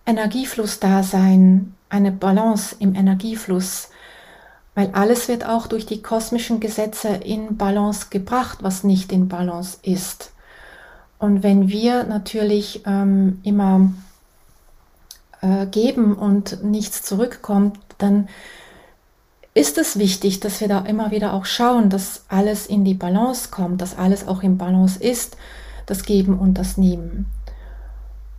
Energiefluss 0.06 0.80
da 0.80 1.02
sein, 1.02 1.74
eine 1.90 2.12
Balance 2.12 2.76
im 2.80 2.96
Energiefluss, 2.96 3.90
weil 4.76 4.90
alles 4.92 5.28
wird 5.28 5.46
auch 5.48 5.68
durch 5.68 5.86
die 5.86 6.02
kosmischen 6.02 6.60
Gesetze 6.60 7.08
in 7.08 7.58
Balance 7.58 8.08
gebracht, 8.10 8.60
was 8.62 8.84
nicht 8.84 9.12
in 9.12 9.30
Balance 9.30 9.78
ist. 9.84 10.34
Und 11.18 11.44
wenn 11.44 11.70
wir 11.70 12.04
natürlich 12.04 12.82
ähm, 12.86 13.40
immer 13.44 13.94
äh, 15.42 15.66
geben 15.68 16.16
und 16.16 16.64
nichts 16.64 17.04
zurückkommt, 17.04 17.80
dann 17.98 18.28
ist 19.54 19.78
es 19.78 20.00
wichtig, 20.00 20.40
dass 20.40 20.62
wir 20.62 20.68
da 20.68 20.80
immer 20.80 21.12
wieder 21.12 21.34
auch 21.34 21.46
schauen, 21.46 21.90
dass 21.90 22.26
alles 22.28 22.66
in 22.66 22.84
die 22.86 22.96
Balance 22.96 23.50
kommt, 23.52 23.82
dass 23.82 23.98
alles 23.98 24.28
auch 24.28 24.42
im 24.42 24.58
Balance 24.58 25.02
ist, 25.02 25.38
das 25.86 26.04
Geben 26.04 26.40
und 26.40 26.56
das 26.56 26.78
Nehmen. 26.78 27.28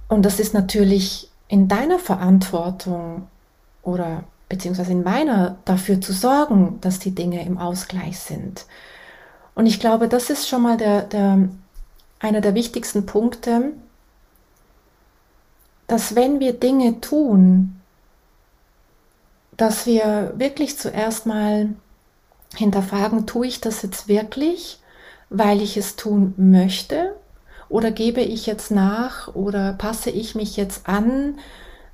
Und 0.09 0.23
das 0.23 0.41
ist 0.41 0.55
natürlich 0.55 1.31
in 1.49 1.69
deiner 1.69 1.99
Verantwortung 1.99 3.29
oder 3.83 4.25
beziehungsweise 4.49 4.93
in 4.93 5.03
meiner 5.03 5.57
dafür 5.65 6.01
zu 6.01 6.13
sorgen, 6.13 6.79
dass 6.81 6.99
die 6.99 7.15
Dinge 7.15 7.45
im 7.45 7.59
Ausgleich 7.59 8.19
sind. 8.19 8.67
Und 9.55 9.67
ich 9.67 9.79
glaube, 9.79 10.09
das 10.09 10.31
ist 10.31 10.49
schon 10.49 10.63
mal 10.63 10.77
der, 10.77 11.03
der, 11.03 11.49
einer 12.19 12.41
der 12.41 12.55
wichtigsten 12.55 13.07
Punkte, 13.07 13.73
dass 15.87 16.17
wenn 16.17 16.41
wir 16.41 16.55
Dinge 16.55 17.01
tun, 17.01 17.81
dass 19.57 19.87
wir 19.87 20.35
wirklich 20.37 20.79
zuerst 20.79 21.27
mal 21.27 21.75
hinterfragen, 22.55 23.27
tue 23.27 23.47
ich 23.47 23.61
das 23.61 23.83
jetzt 23.83 24.09
wirklich, 24.09 24.81
weil 25.31 25.61
ich 25.61 25.77
es 25.77 25.97
tun 25.97 26.35
möchte? 26.37 27.17
Oder 27.69 27.91
gebe 27.91 28.21
ich 28.21 28.47
jetzt 28.47 28.71
nach 28.71 29.35
oder 29.35 29.73
passe 29.73 30.11
ich 30.11 30.35
mich 30.35 30.57
jetzt 30.57 30.89
an, 30.89 31.39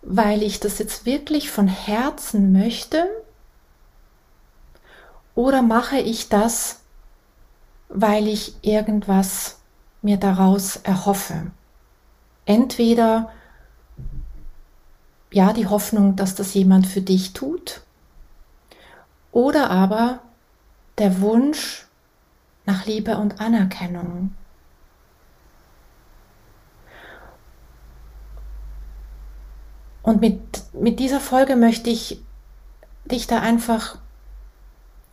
weil 0.03 0.43
ich 0.43 0.61
das 0.61 0.79
jetzt 0.79 1.07
wirklich 1.07 1.51
von 1.51 1.69
Herzen 1.69 2.53
möchte? 2.53 3.07
Oder 5.35 5.63
mache 5.63 5.99
ich 5.99 6.29
das, 6.29 6.81
weil 7.89 8.29
ich 8.29 8.55
irgendwas 8.63 9.59
mir 10.03 10.17
daraus 10.17 10.77
erhoffe? 10.77 11.51
Entweder 12.47 13.31
ja, 15.33 15.53
die 15.53 15.67
Hoffnung, 15.67 16.17
dass 16.17 16.35
das 16.35 16.55
jemand 16.55 16.87
für 16.87 17.01
dich 17.01 17.33
tut. 17.33 17.83
Oder 19.33 19.71
aber 19.71 20.21
der 20.99 21.21
Wunsch 21.21 21.87
nach 22.67 22.87
Liebe 22.87 23.17
und 23.17 23.41
Anerkennung. 23.41 24.35
Und 30.03 30.21
mit, 30.21 30.41
mit 30.73 30.99
dieser 30.99 31.21
Folge 31.21 31.57
möchte 31.57 31.91
ich 31.91 32.21
dich 33.05 33.27
da 33.27 33.41
einfach 33.41 33.99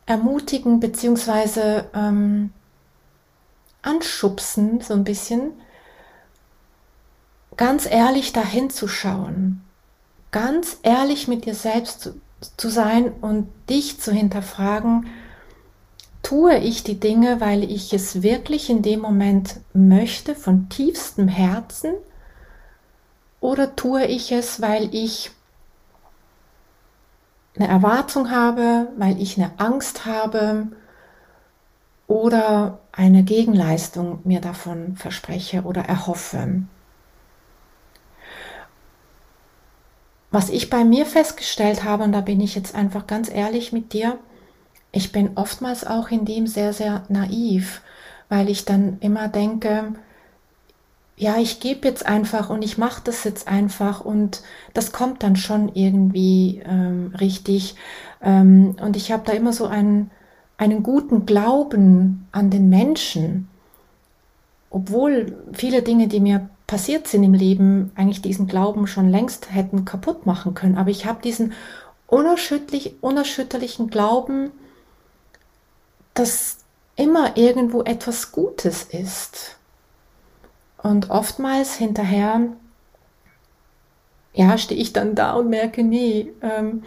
ermutigen 0.05 0.79
bzw. 0.79 1.83
Ähm, 1.93 2.53
anschubsen, 3.81 4.81
so 4.81 4.93
ein 4.93 5.03
bisschen, 5.03 5.51
ganz 7.55 7.85
ehrlich 7.85 8.33
dahin 8.33 8.69
zu 8.69 8.87
schauen 8.87 9.66
ganz 10.31 10.77
ehrlich 10.83 11.27
mit 11.27 11.45
dir 11.45 11.55
selbst 11.55 12.01
zu, 12.01 12.21
zu 12.57 12.69
sein 12.69 13.11
und 13.21 13.49
dich 13.69 13.99
zu 13.99 14.11
hinterfragen, 14.11 15.07
tue 16.23 16.57
ich 16.57 16.83
die 16.83 16.99
Dinge, 16.99 17.39
weil 17.39 17.63
ich 17.63 17.93
es 17.93 18.21
wirklich 18.21 18.69
in 18.69 18.81
dem 18.81 18.99
Moment 18.99 19.61
möchte, 19.73 20.35
von 20.35 20.69
tiefstem 20.69 21.27
Herzen, 21.27 21.93
oder 23.39 23.75
tue 23.75 24.05
ich 24.05 24.31
es, 24.31 24.61
weil 24.61 24.93
ich 24.93 25.31
eine 27.55 27.67
Erwartung 27.67 28.31
habe, 28.31 28.87
weil 28.97 29.21
ich 29.21 29.37
eine 29.37 29.51
Angst 29.57 30.05
habe 30.05 30.67
oder 32.07 32.79
eine 32.91 33.23
Gegenleistung 33.23 34.19
mir 34.23 34.41
davon 34.41 34.95
verspreche 34.95 35.63
oder 35.63 35.83
erhoffe. 35.83 36.63
Was 40.37 40.51
ich 40.51 40.69
bei 40.69 40.83
mir 40.83 41.07
festgestellt 41.07 41.83
habe, 41.83 42.03
und 42.03 42.11
da 42.11 42.21
bin 42.21 42.39
ich 42.41 42.53
jetzt 42.53 42.75
einfach 42.75 43.07
ganz 43.07 43.27
ehrlich 43.27 43.73
mit 43.73 43.91
dir, 43.91 44.19
ich 44.91 45.11
bin 45.11 45.31
oftmals 45.33 45.83
auch 45.83 46.09
in 46.09 46.25
dem 46.25 46.45
sehr, 46.45 46.73
sehr 46.73 47.05
naiv, 47.09 47.81
weil 48.29 48.47
ich 48.47 48.63
dann 48.63 48.97
immer 48.99 49.29
denke, 49.29 49.95
ja, 51.15 51.37
ich 51.37 51.59
gebe 51.59 51.87
jetzt 51.87 52.05
einfach 52.05 52.51
und 52.51 52.61
ich 52.61 52.77
mache 52.77 53.01
das 53.03 53.23
jetzt 53.23 53.47
einfach 53.47 54.01
und 54.01 54.43
das 54.75 54.91
kommt 54.91 55.23
dann 55.23 55.37
schon 55.37 55.71
irgendwie 55.73 56.61
ähm, 56.63 57.15
richtig. 57.19 57.73
Ähm, 58.21 58.75
und 58.79 58.95
ich 58.95 59.11
habe 59.11 59.23
da 59.25 59.33
immer 59.33 59.53
so 59.53 59.65
einen, 59.65 60.11
einen 60.59 60.83
guten 60.83 61.25
Glauben 61.25 62.27
an 62.31 62.51
den 62.51 62.69
Menschen, 62.69 63.49
obwohl 64.69 65.35
viele 65.53 65.81
Dinge, 65.81 66.07
die 66.07 66.19
mir 66.19 66.47
passiert 66.67 67.07
sind 67.07 67.23
im 67.23 67.33
Leben, 67.33 67.91
eigentlich 67.95 68.21
diesen 68.21 68.47
Glauben 68.47 68.87
schon 68.87 69.09
längst 69.09 69.53
hätten 69.53 69.85
kaputt 69.85 70.25
machen 70.25 70.53
können. 70.53 70.77
Aber 70.77 70.89
ich 70.89 71.05
habe 71.05 71.21
diesen 71.21 71.53
unerschütterlich, 72.07 73.01
unerschütterlichen 73.01 73.89
Glauben, 73.89 74.51
dass 76.13 76.57
immer 76.97 77.37
irgendwo 77.37 77.83
etwas 77.83 78.33
Gutes 78.33 78.83
ist. 78.83 79.55
Und 80.77 81.09
oftmals 81.09 81.75
hinterher, 81.75 82.41
ja, 84.33 84.57
stehe 84.57 84.79
ich 84.79 84.93
dann 84.93 85.15
da 85.15 85.33
und 85.33 85.49
merke, 85.49 85.83
nee, 85.83 86.31
ähm, 86.41 86.83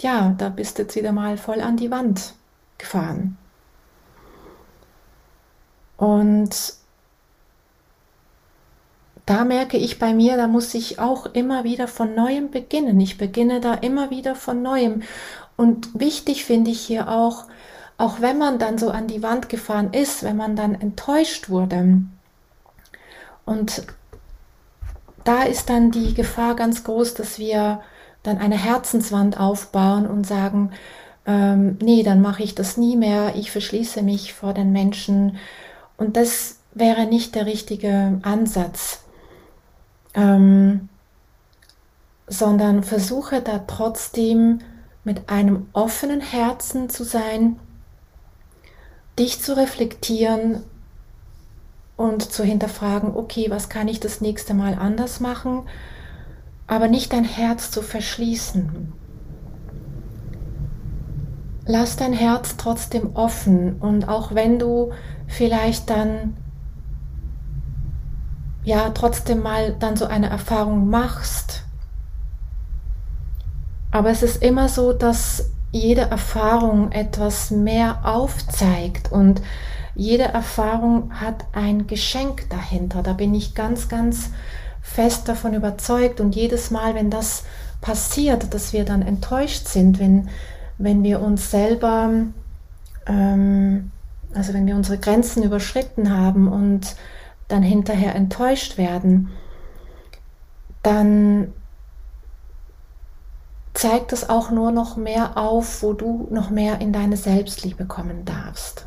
ja, 0.00 0.34
da 0.38 0.48
bist 0.48 0.78
du 0.78 0.82
jetzt 0.82 0.96
wieder 0.96 1.12
mal 1.12 1.38
voll 1.38 1.60
an 1.60 1.76
die 1.76 1.90
Wand 1.90 2.34
gefahren. 2.78 3.38
Und 5.96 6.79
da 9.30 9.44
merke 9.44 9.76
ich 9.76 10.00
bei 10.00 10.12
mir, 10.12 10.36
da 10.36 10.48
muss 10.48 10.74
ich 10.74 10.98
auch 10.98 11.24
immer 11.24 11.62
wieder 11.62 11.86
von 11.86 12.16
neuem 12.16 12.50
beginnen. 12.50 12.98
Ich 12.98 13.16
beginne 13.16 13.60
da 13.60 13.74
immer 13.74 14.10
wieder 14.10 14.34
von 14.34 14.60
neuem. 14.60 15.02
Und 15.56 15.88
wichtig 15.94 16.44
finde 16.44 16.72
ich 16.72 16.80
hier 16.80 17.08
auch, 17.08 17.44
auch 17.96 18.20
wenn 18.20 18.38
man 18.38 18.58
dann 18.58 18.76
so 18.76 18.90
an 18.90 19.06
die 19.06 19.22
Wand 19.22 19.48
gefahren 19.48 19.92
ist, 19.92 20.24
wenn 20.24 20.36
man 20.36 20.56
dann 20.56 20.74
enttäuscht 20.74 21.48
wurde. 21.48 22.00
Und 23.44 23.84
da 25.22 25.44
ist 25.44 25.70
dann 25.70 25.92
die 25.92 26.12
Gefahr 26.12 26.56
ganz 26.56 26.82
groß, 26.82 27.14
dass 27.14 27.38
wir 27.38 27.82
dann 28.24 28.38
eine 28.38 28.58
Herzenswand 28.58 29.38
aufbauen 29.38 30.08
und 30.08 30.26
sagen, 30.26 30.72
ähm, 31.24 31.78
nee, 31.80 32.02
dann 32.02 32.20
mache 32.20 32.42
ich 32.42 32.56
das 32.56 32.76
nie 32.76 32.96
mehr, 32.96 33.36
ich 33.36 33.52
verschließe 33.52 34.02
mich 34.02 34.32
vor 34.32 34.54
den 34.54 34.72
Menschen. 34.72 35.36
Und 35.96 36.16
das 36.16 36.56
wäre 36.74 37.06
nicht 37.06 37.36
der 37.36 37.46
richtige 37.46 38.18
Ansatz 38.22 39.04
ähm, 40.14 40.88
sondern 42.26 42.82
versuche 42.82 43.42
da 43.42 43.58
trotzdem 43.66 44.60
mit 45.04 45.28
einem 45.28 45.66
offenen 45.72 46.20
Herzen 46.20 46.88
zu 46.88 47.04
sein, 47.04 47.58
dich 49.18 49.42
zu 49.42 49.56
reflektieren 49.56 50.62
und 51.96 52.32
zu 52.32 52.44
hinterfragen, 52.44 53.14
okay, 53.14 53.50
was 53.50 53.68
kann 53.68 53.88
ich 53.88 54.00
das 54.00 54.20
nächste 54.20 54.54
Mal 54.54 54.74
anders 54.74 55.20
machen, 55.20 55.62
aber 56.66 56.88
nicht 56.88 57.12
dein 57.12 57.24
Herz 57.24 57.70
zu 57.70 57.82
verschließen. 57.82 58.92
Lass 61.66 61.96
dein 61.96 62.12
Herz 62.12 62.56
trotzdem 62.56 63.14
offen 63.14 63.76
und 63.80 64.08
auch 64.08 64.34
wenn 64.34 64.58
du 64.58 64.92
vielleicht 65.26 65.90
dann 65.90 66.36
ja 68.64 68.90
trotzdem 68.90 69.42
mal 69.42 69.74
dann 69.78 69.96
so 69.96 70.06
eine 70.06 70.28
Erfahrung 70.30 70.88
machst. 70.88 71.62
Aber 73.90 74.10
es 74.10 74.22
ist 74.22 74.42
immer 74.42 74.68
so, 74.68 74.92
dass 74.92 75.50
jede 75.72 76.02
Erfahrung 76.02 76.92
etwas 76.92 77.50
mehr 77.50 78.00
aufzeigt 78.04 79.12
und 79.12 79.40
jede 79.94 80.24
Erfahrung 80.24 81.12
hat 81.20 81.44
ein 81.52 81.86
Geschenk 81.86 82.48
dahinter. 82.50 83.02
Da 83.02 83.12
bin 83.12 83.34
ich 83.34 83.54
ganz, 83.54 83.88
ganz 83.88 84.30
fest 84.80 85.28
davon 85.28 85.54
überzeugt 85.54 86.20
und 86.20 86.34
jedes 86.34 86.70
Mal, 86.70 86.94
wenn 86.94 87.10
das 87.10 87.44
passiert, 87.80 88.52
dass 88.54 88.72
wir 88.72 88.84
dann 88.84 89.02
enttäuscht 89.02 89.68
sind, 89.68 89.98
wenn, 89.98 90.28
wenn 90.78 91.02
wir 91.02 91.20
uns 91.20 91.50
selber, 91.50 92.10
ähm, 93.06 93.90
also 94.34 94.54
wenn 94.54 94.66
wir 94.66 94.76
unsere 94.76 94.98
Grenzen 94.98 95.42
überschritten 95.42 96.16
haben 96.16 96.48
und 96.48 96.96
dann 97.52 97.62
hinterher 97.62 98.14
enttäuscht 98.14 98.78
werden, 98.78 99.30
dann 100.82 101.52
zeigt 103.74 104.12
es 104.12 104.28
auch 104.28 104.50
nur 104.50 104.72
noch 104.72 104.96
mehr 104.96 105.36
auf, 105.36 105.82
wo 105.82 105.92
du 105.92 106.28
noch 106.30 106.50
mehr 106.50 106.80
in 106.80 106.92
deine 106.92 107.16
Selbstliebe 107.16 107.86
kommen 107.86 108.24
darfst. 108.24 108.86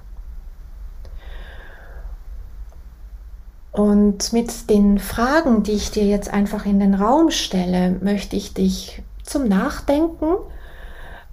Und 3.71 4.33
mit 4.33 4.69
den 4.69 4.99
Fragen, 4.99 5.63
die 5.63 5.71
ich 5.71 5.89
dir 5.89 6.05
jetzt 6.05 6.31
einfach 6.31 6.65
in 6.65 6.79
den 6.79 6.93
Raum 6.93 7.31
stelle, 7.31 7.97
möchte 8.01 8.35
ich 8.35 8.53
dich 8.53 9.01
zum 9.23 9.47
Nachdenken 9.47 10.35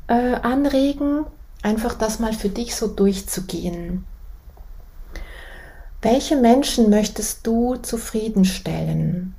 äh, 0.07 0.37
anregen, 0.37 1.27
einfach 1.62 1.95
das 1.95 2.19
mal 2.19 2.33
für 2.33 2.49
dich 2.49 2.75
so 2.75 2.87
durchzugehen. 2.87 4.07
Welche 6.03 6.37
Menschen 6.37 6.89
möchtest 6.89 7.47
du 7.47 7.77
zufriedenstellen? 7.77 9.35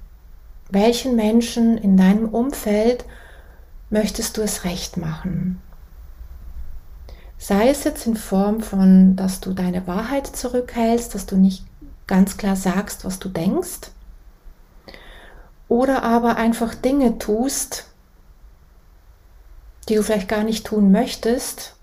Welchen 0.69 1.15
Menschen 1.15 1.75
in 1.79 1.97
deinem 1.97 2.29
Umfeld 2.29 3.03
möchtest 3.89 4.37
du 4.37 4.43
es 4.43 4.63
recht 4.63 4.95
machen? 4.95 5.59
Sei 7.39 7.69
es 7.69 7.83
jetzt 7.83 8.05
in 8.05 8.15
Form 8.15 8.61
von, 8.61 9.15
dass 9.15 9.39
du 9.39 9.53
deine 9.53 9.87
Wahrheit 9.87 10.27
zurückhältst, 10.27 11.15
dass 11.15 11.25
du 11.25 11.35
nicht 11.35 11.65
ganz 12.05 12.37
klar 12.37 12.55
sagst, 12.55 13.05
was 13.05 13.17
du 13.17 13.29
denkst. 13.29 13.89
Oder 15.67 16.03
aber 16.03 16.35
einfach 16.35 16.75
Dinge 16.75 17.17
tust, 17.17 17.87
die 19.89 19.95
du 19.95 20.03
vielleicht 20.03 20.29
gar 20.29 20.43
nicht 20.43 20.67
tun 20.67 20.91
möchtest, 20.91 21.75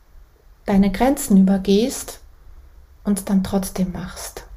deine 0.67 0.93
Grenzen 0.93 1.37
übergehst 1.37 2.21
und 3.03 3.29
dann 3.29 3.43
trotzdem 3.43 3.91
machst. 3.91 4.48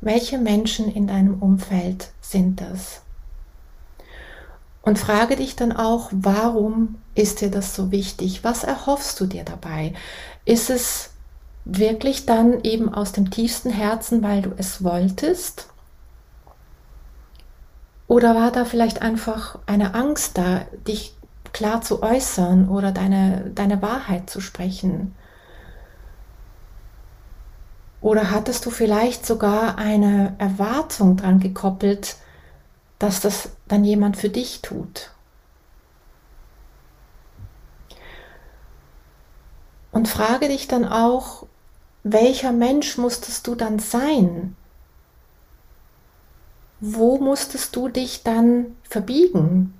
Welche 0.00 0.38
Menschen 0.38 0.92
in 0.92 1.06
deinem 1.06 1.42
Umfeld 1.42 2.10
sind 2.20 2.60
das? 2.60 3.02
Und 4.82 4.98
frage 4.98 5.36
dich 5.36 5.56
dann 5.56 5.72
auch, 5.72 6.08
warum 6.12 6.96
ist 7.14 7.40
dir 7.40 7.50
das 7.50 7.74
so 7.74 7.90
wichtig? 7.90 8.44
Was 8.44 8.64
erhoffst 8.64 9.20
du 9.20 9.26
dir 9.26 9.44
dabei? 9.44 9.92
Ist 10.44 10.70
es 10.70 11.10
wirklich 11.64 12.26
dann 12.26 12.62
eben 12.62 12.92
aus 12.92 13.12
dem 13.12 13.30
tiefsten 13.30 13.70
Herzen, 13.70 14.22
weil 14.22 14.42
du 14.42 14.52
es 14.56 14.82
wolltest? 14.82 15.68
Oder 18.06 18.34
war 18.34 18.50
da 18.50 18.64
vielleicht 18.64 19.02
einfach 19.02 19.58
eine 19.66 19.94
Angst 19.94 20.38
da, 20.38 20.62
dich 20.86 21.14
klar 21.52 21.82
zu 21.82 22.02
äußern 22.02 22.68
oder 22.68 22.92
deine, 22.92 23.50
deine 23.54 23.82
Wahrheit 23.82 24.30
zu 24.30 24.40
sprechen? 24.40 25.14
Oder 28.00 28.30
hattest 28.30 28.64
du 28.64 28.70
vielleicht 28.70 29.26
sogar 29.26 29.76
eine 29.76 30.34
Erwartung 30.38 31.16
dran 31.16 31.40
gekoppelt, 31.40 32.16
dass 32.98 33.20
das 33.20 33.50
dann 33.66 33.84
jemand 33.84 34.16
für 34.16 34.28
dich 34.28 34.62
tut? 34.62 35.10
Und 39.90 40.06
frage 40.06 40.48
dich 40.48 40.68
dann 40.68 40.84
auch, 40.84 41.46
welcher 42.04 42.52
Mensch 42.52 42.98
musstest 42.98 43.46
du 43.46 43.56
dann 43.56 43.80
sein? 43.80 44.56
Wo 46.80 47.18
musstest 47.18 47.74
du 47.74 47.88
dich 47.88 48.22
dann 48.22 48.76
verbiegen? 48.84 49.74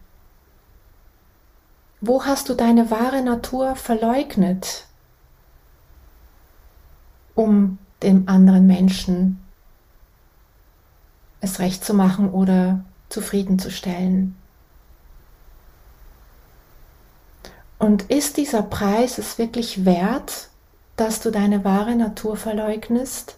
Wo 2.00 2.24
hast 2.24 2.48
du 2.48 2.54
deine 2.54 2.90
wahre 2.90 3.22
Natur 3.22 3.76
verleugnet, 3.76 4.86
um 7.36 7.78
dem 8.02 8.28
anderen 8.28 8.66
Menschen 8.66 9.40
es 11.40 11.58
recht 11.58 11.84
zu 11.84 11.94
machen 11.94 12.30
oder 12.30 12.84
zufriedenzustellen? 13.08 14.36
Und 17.78 18.02
ist 18.10 18.36
dieser 18.36 18.62
Preis 18.62 19.18
es 19.18 19.38
wirklich 19.38 19.84
wert, 19.84 20.48
dass 20.96 21.20
du 21.20 21.30
deine 21.30 21.64
wahre 21.64 21.94
Natur 21.94 22.36
verleugnest? 22.36 23.36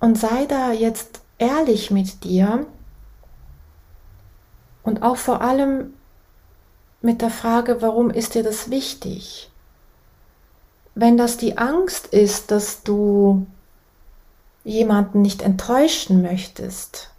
Und 0.00 0.18
sei 0.18 0.46
da 0.46 0.70
jetzt 0.70 1.22
ehrlich 1.38 1.90
mit 1.90 2.24
dir 2.24 2.66
und 4.82 5.02
auch 5.02 5.16
vor 5.16 5.40
allem 5.40 5.94
mit 7.00 7.22
der 7.22 7.30
Frage, 7.30 7.80
warum 7.80 8.10
ist 8.10 8.34
dir 8.34 8.42
das 8.42 8.70
wichtig? 8.70 9.50
Wenn 11.00 11.16
das 11.16 11.36
die 11.36 11.58
Angst 11.58 12.08
ist, 12.08 12.50
dass 12.50 12.82
du 12.82 13.46
jemanden 14.64 15.22
nicht 15.22 15.42
enttäuschen 15.42 16.22
möchtest 16.22 17.12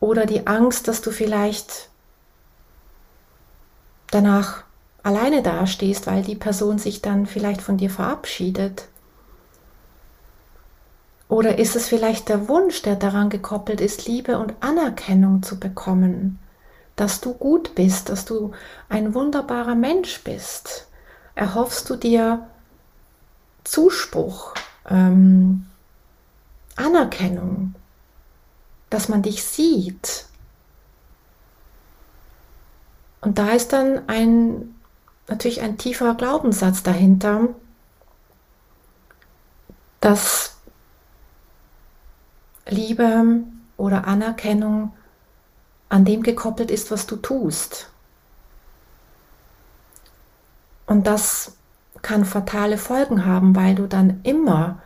oder 0.00 0.24
die 0.24 0.46
Angst, 0.46 0.88
dass 0.88 1.02
du 1.02 1.10
vielleicht 1.10 1.90
danach 4.10 4.64
alleine 5.02 5.42
dastehst, 5.42 6.06
weil 6.06 6.22
die 6.22 6.36
Person 6.36 6.78
sich 6.78 7.02
dann 7.02 7.26
vielleicht 7.26 7.60
von 7.60 7.76
dir 7.76 7.90
verabschiedet? 7.90 8.88
Oder 11.28 11.58
ist 11.58 11.76
es 11.76 11.86
vielleicht 11.86 12.30
der 12.30 12.48
Wunsch, 12.48 12.80
der 12.80 12.96
daran 12.96 13.28
gekoppelt 13.28 13.82
ist, 13.82 14.08
Liebe 14.08 14.38
und 14.38 14.54
Anerkennung 14.60 15.42
zu 15.42 15.60
bekommen, 15.60 16.38
dass 16.96 17.20
du 17.20 17.34
gut 17.34 17.74
bist, 17.74 18.08
dass 18.08 18.24
du 18.24 18.52
ein 18.88 19.12
wunderbarer 19.12 19.74
Mensch 19.74 20.24
bist? 20.24 20.86
Erhoffst 21.34 21.90
du 21.90 21.96
dir 21.96 22.46
Zuspruch, 23.64 24.54
ähm, 24.88 25.66
Anerkennung, 26.76 27.74
dass 28.88 29.08
man 29.08 29.22
dich 29.22 29.44
sieht? 29.44 30.26
Und 33.20 33.38
da 33.38 33.50
ist 33.50 33.72
dann 33.72 34.08
ein 34.08 34.74
natürlich 35.30 35.62
ein 35.62 35.78
tieferer 35.78 36.14
Glaubenssatz 36.14 36.82
dahinter, 36.82 37.48
dass 40.00 40.56
Liebe 42.66 43.42
oder 43.76 44.06
Anerkennung 44.06 44.92
an 45.88 46.04
dem 46.04 46.22
gekoppelt 46.22 46.70
ist, 46.70 46.90
was 46.90 47.06
du 47.06 47.16
tust. 47.16 47.88
Und 50.86 51.06
das 51.06 51.56
kann 52.02 52.24
fatale 52.24 52.78
Folgen 52.78 53.24
haben, 53.26 53.54
weil 53.56 53.74
du 53.74 53.86
dann 53.86 54.20
immer 54.22 54.80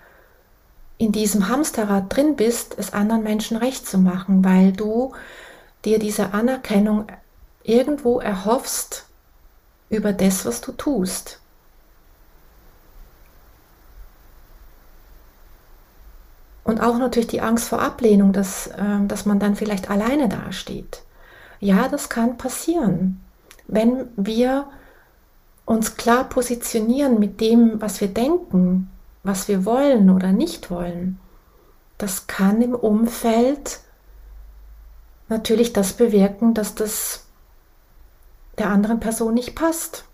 in 0.99 1.13
diesem 1.13 1.49
Hamsterrad 1.49 2.15
drin 2.15 2.37
bist, 2.37 2.77
es 2.79 2.93
anderen 2.93 3.23
Menschen 3.23 3.57
recht 3.57 3.87
zu 3.87 3.99
machen, 3.99 4.45
weil 4.45 4.73
du 4.73 5.13
dir 5.85 5.99
diese 5.99 6.33
Anerkennung 6.33 7.07
irgendwo 7.63 8.21
erhoffst 8.21 9.07
über 9.91 10.13
das, 10.13 10.45
was 10.45 10.61
du 10.61 10.73
tust. 10.73 11.41
Und 16.63 16.81
auch 16.81 16.97
natürlich 16.97 17.29
die 17.29 17.43
Angst 17.43 17.69
vor 17.69 17.83
Ablehnung, 17.83 18.33
dass, 18.33 18.69
äh, 18.69 19.07
dass 19.07 19.27
man 19.27 19.39
dann 19.39 19.55
vielleicht 19.55 19.91
alleine 19.91 20.29
dasteht. 20.29 21.03
Ja, 21.61 21.89
das 21.89 22.09
kann 22.09 22.39
passieren. 22.39 23.23
Wenn 23.67 24.09
wir 24.17 24.67
uns 25.67 25.97
klar 25.97 26.25
positionieren 26.25 27.19
mit 27.19 27.41
dem, 27.41 27.81
was 27.81 28.01
wir 28.01 28.09
denken, 28.09 28.91
was 29.23 29.49
wir 29.49 29.65
wollen 29.65 30.11
oder 30.11 30.33
nicht 30.33 30.71
wollen, 30.71 31.19
das 31.99 32.27
kann 32.27 32.61
im 32.61 32.75
Umfeld 32.75 33.81
natürlich 35.29 35.73
das 35.73 35.95
bewirken, 35.95 36.55
dass 36.55 36.75
das 36.75 37.25
der 38.59 38.69
anderen 38.69 39.01
Person 39.01 39.35
nicht 39.35 39.55
passt. 39.55 40.05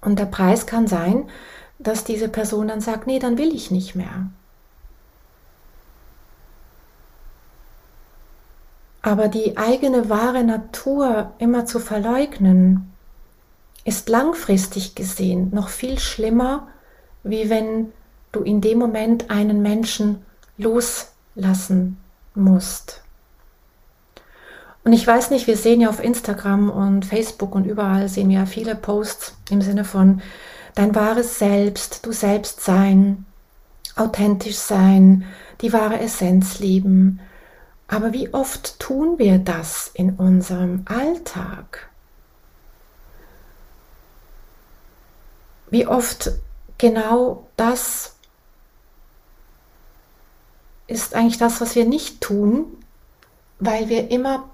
Und 0.00 0.18
der 0.18 0.26
Preis 0.26 0.66
kann 0.66 0.86
sein, 0.86 1.28
dass 1.78 2.04
diese 2.04 2.28
Person 2.28 2.68
dann 2.68 2.80
sagt, 2.80 3.06
nee, 3.06 3.18
dann 3.18 3.38
will 3.38 3.54
ich 3.54 3.70
nicht 3.70 3.94
mehr. 3.94 4.30
Aber 9.02 9.28
die 9.28 9.56
eigene 9.56 10.08
wahre 10.08 10.42
Natur 10.42 11.32
immer 11.38 11.66
zu 11.66 11.78
verleugnen, 11.78 12.92
ist 13.86 14.08
langfristig 14.08 14.96
gesehen 14.96 15.50
noch 15.54 15.68
viel 15.68 16.00
schlimmer, 16.00 16.66
wie 17.22 17.48
wenn 17.48 17.92
du 18.32 18.40
in 18.40 18.60
dem 18.60 18.78
Moment 18.78 19.30
einen 19.30 19.62
Menschen 19.62 20.24
loslassen 20.58 21.96
musst. 22.34 23.02
Und 24.82 24.92
ich 24.92 25.06
weiß 25.06 25.30
nicht, 25.30 25.46
wir 25.46 25.56
sehen 25.56 25.80
ja 25.80 25.88
auf 25.88 26.02
Instagram 26.02 26.68
und 26.68 27.04
Facebook 27.04 27.54
und 27.54 27.64
überall 27.64 28.08
sehen 28.08 28.28
wir 28.28 28.40
ja 28.40 28.46
viele 28.46 28.74
Posts 28.74 29.36
im 29.50 29.62
Sinne 29.62 29.84
von 29.84 30.20
dein 30.74 30.94
wahres 30.94 31.38
Selbst, 31.38 32.04
du 32.06 32.12
selbst 32.12 32.62
sein, 32.62 33.24
authentisch 33.94 34.56
sein, 34.56 35.24
die 35.60 35.72
wahre 35.72 36.00
Essenz 36.00 36.58
leben. 36.58 37.20
Aber 37.86 38.12
wie 38.12 38.34
oft 38.34 38.80
tun 38.80 39.18
wir 39.18 39.38
das 39.38 39.92
in 39.94 40.10
unserem 40.14 40.84
Alltag? 40.86 41.85
Wie 45.70 45.86
oft 45.86 46.32
genau 46.78 47.46
das 47.56 48.14
ist 50.86 51.14
eigentlich 51.14 51.38
das, 51.38 51.60
was 51.60 51.74
wir 51.74 51.84
nicht 51.84 52.20
tun, 52.20 52.66
weil 53.58 53.88
wir 53.88 54.10
immer 54.10 54.48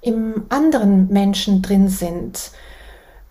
im 0.00 0.46
anderen 0.48 1.08
Menschen 1.08 1.62
drin 1.62 1.88
sind. 1.88 2.50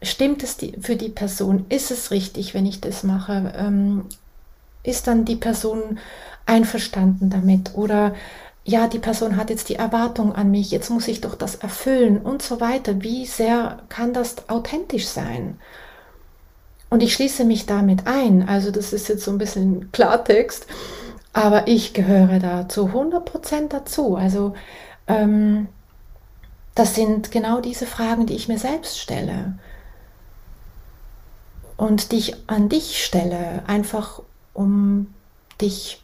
Stimmt 0.01 0.41
es 0.41 0.57
die, 0.57 0.77
für 0.79 0.95
die 0.95 1.09
Person? 1.09 1.65
Ist 1.69 1.91
es 1.91 2.11
richtig, 2.11 2.53
wenn 2.53 2.65
ich 2.65 2.81
das 2.81 3.03
mache? 3.03 3.53
Ähm, 3.55 4.05
ist 4.83 5.07
dann 5.07 5.25
die 5.25 5.35
Person 5.35 5.99
einverstanden 6.45 7.29
damit? 7.29 7.75
Oder 7.75 8.15
ja, 8.63 8.87
die 8.87 8.99
Person 8.99 9.37
hat 9.37 9.49
jetzt 9.49 9.69
die 9.69 9.75
Erwartung 9.75 10.33
an 10.33 10.51
mich, 10.51 10.71
jetzt 10.71 10.89
muss 10.89 11.07
ich 11.07 11.21
doch 11.21 11.35
das 11.35 11.55
erfüllen 11.55 12.19
und 12.19 12.41
so 12.41 12.61
weiter. 12.61 13.01
Wie 13.01 13.25
sehr 13.25 13.83
kann 13.89 14.13
das 14.13 14.49
authentisch 14.49 15.07
sein? 15.07 15.59
Und 16.91 17.01
ich 17.01 17.13
schließe 17.13 17.45
mich 17.45 17.65
damit 17.65 18.05
ein. 18.05 18.47
Also 18.49 18.69
das 18.69 18.91
ist 18.91 19.07
jetzt 19.07 19.23
so 19.23 19.31
ein 19.31 19.37
bisschen 19.37 19.93
Klartext, 19.93 20.67
aber 21.31 21.69
ich 21.69 21.93
gehöre 21.93 22.39
da 22.39 22.67
zu 22.67 22.87
100% 22.87 23.69
dazu. 23.69 24.17
Also 24.17 24.55
ähm, 25.07 25.69
das 26.75 26.93
sind 26.93 27.31
genau 27.31 27.61
diese 27.61 27.85
Fragen, 27.85 28.25
die 28.25 28.35
ich 28.35 28.49
mir 28.49 28.59
selbst 28.59 28.99
stelle 28.99 29.57
und 31.77 32.11
die 32.11 32.17
ich 32.17 32.49
an 32.49 32.67
dich 32.67 33.05
stelle, 33.05 33.63
einfach 33.67 34.21
um 34.53 35.13
dich 35.61 36.03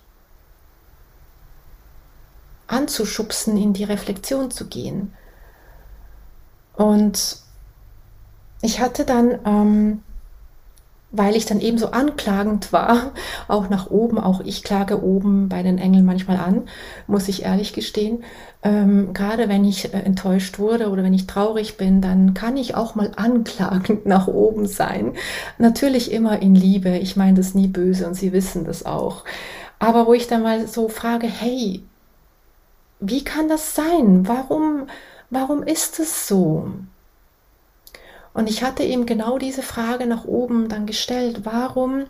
anzuschubsen, 2.68 3.58
in 3.58 3.74
die 3.74 3.84
Reflexion 3.84 4.52
zu 4.52 4.68
gehen. 4.68 5.14
Und 6.78 7.40
ich 8.62 8.80
hatte 8.80 9.04
dann 9.04 9.40
ähm, 9.46 10.04
weil 11.12 11.36
ich 11.36 11.46
dann 11.46 11.62
eben 11.62 11.78
so 11.78 11.92
anklagend 11.92 12.74
war, 12.74 13.12
auch 13.48 13.70
nach 13.70 13.90
oben, 13.90 14.20
auch 14.20 14.42
ich 14.42 14.64
klage 14.64 15.02
oben 15.02 15.48
bei 15.48 15.64
den 15.64 15.78
Engeln 15.78 16.06
manchmal 16.06 16.38
an, 16.38 16.64
muss 17.08 17.28
ich 17.28 17.44
ehrlich 17.44 17.74
gestehen. 17.74 18.24
Ähm, 18.62 19.14
gerade 19.14 19.48
wenn 19.48 19.64
ich 19.64 19.94
äh, 19.94 20.00
enttäuscht 20.00 20.60
wurde 20.60 20.90
oder 20.90 21.04
wenn 21.04 21.14
ich 21.14 21.28
traurig 21.28 21.78
bin, 21.78 22.02
dann 22.02 22.34
kann 22.34 22.58
ich 22.58 22.76
auch 22.76 22.96
mal 22.96 23.12
anklagend 23.16 24.06
nach 24.06 24.28
oben 24.28 24.68
sein. 24.68 25.14
Natürlich 25.58 26.12
immer 26.12 26.42
in 26.42 26.56
Liebe, 26.56 26.98
ich 26.98 27.16
meine 27.16 27.38
das 27.38 27.54
nie 27.54 27.68
böse 27.68 28.06
und 28.06 28.16
Sie 28.16 28.34
wissen 28.34 28.66
das 28.66 28.86
auch. 28.86 29.24
Aber 29.80 30.08
wo 30.08 30.14
ich 30.14 30.28
dann 30.28 30.44
mal 30.44 30.68
so 30.68 30.90
frage, 30.90 31.28
hey, 31.28 31.84
wie 33.00 33.24
kann 33.24 33.48
das 33.48 33.76
sein? 33.76 34.28
Warum, 34.28 34.88
warum 35.30 35.64
ist 35.64 36.00
es 36.00 36.28
so? 36.28 36.68
Und 38.38 38.52
ich 38.52 38.62
hatte 38.62 38.84
ihm 38.84 39.08
genau 39.08 39.40
diese 39.40 39.64
Frage 39.64 40.06
nach 40.06 40.26
oben 40.26 40.70
dann 40.70 40.86
gestellt, 40.86 41.40
warum 41.44 42.06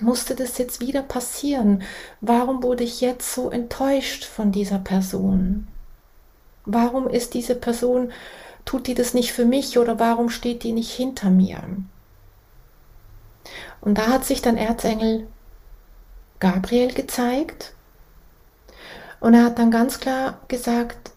musste 0.00 0.36
das 0.36 0.58
jetzt 0.58 0.78
wieder 0.78 1.02
passieren? 1.02 1.82
Warum 2.20 2.62
wurde 2.62 2.84
ich 2.84 3.00
jetzt 3.00 3.34
so 3.34 3.50
enttäuscht 3.50 4.24
von 4.24 4.52
dieser 4.52 4.78
Person? 4.78 5.66
Warum 6.66 7.08
ist 7.08 7.34
diese 7.34 7.56
Person, 7.56 8.12
tut 8.64 8.86
die 8.86 8.94
das 8.94 9.12
nicht 9.12 9.32
für 9.32 9.44
mich 9.44 9.76
oder 9.76 9.98
warum 9.98 10.30
steht 10.30 10.62
die 10.62 10.70
nicht 10.70 10.92
hinter 10.92 11.30
mir? 11.30 11.64
Und 13.80 13.98
da 13.98 14.06
hat 14.06 14.24
sich 14.24 14.42
dann 14.42 14.56
Erzengel 14.56 15.26
Gabriel 16.38 16.94
gezeigt 16.94 17.74
und 19.18 19.34
er 19.34 19.46
hat 19.46 19.58
dann 19.58 19.72
ganz 19.72 19.98
klar 19.98 20.38
gesagt, 20.46 21.10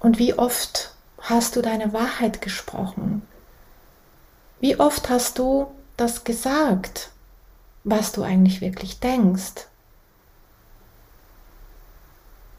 und 0.00 0.18
wie 0.18 0.32
oft 0.32 0.93
hast 1.24 1.56
du 1.56 1.62
deine 1.62 1.92
Wahrheit 1.92 2.42
gesprochen? 2.42 3.22
Wie 4.60 4.78
oft 4.78 5.08
hast 5.08 5.38
du 5.38 5.66
das 5.96 6.24
gesagt, 6.24 7.10
was 7.82 8.12
du 8.12 8.22
eigentlich 8.22 8.60
wirklich 8.60 9.00
denkst? 9.00 9.66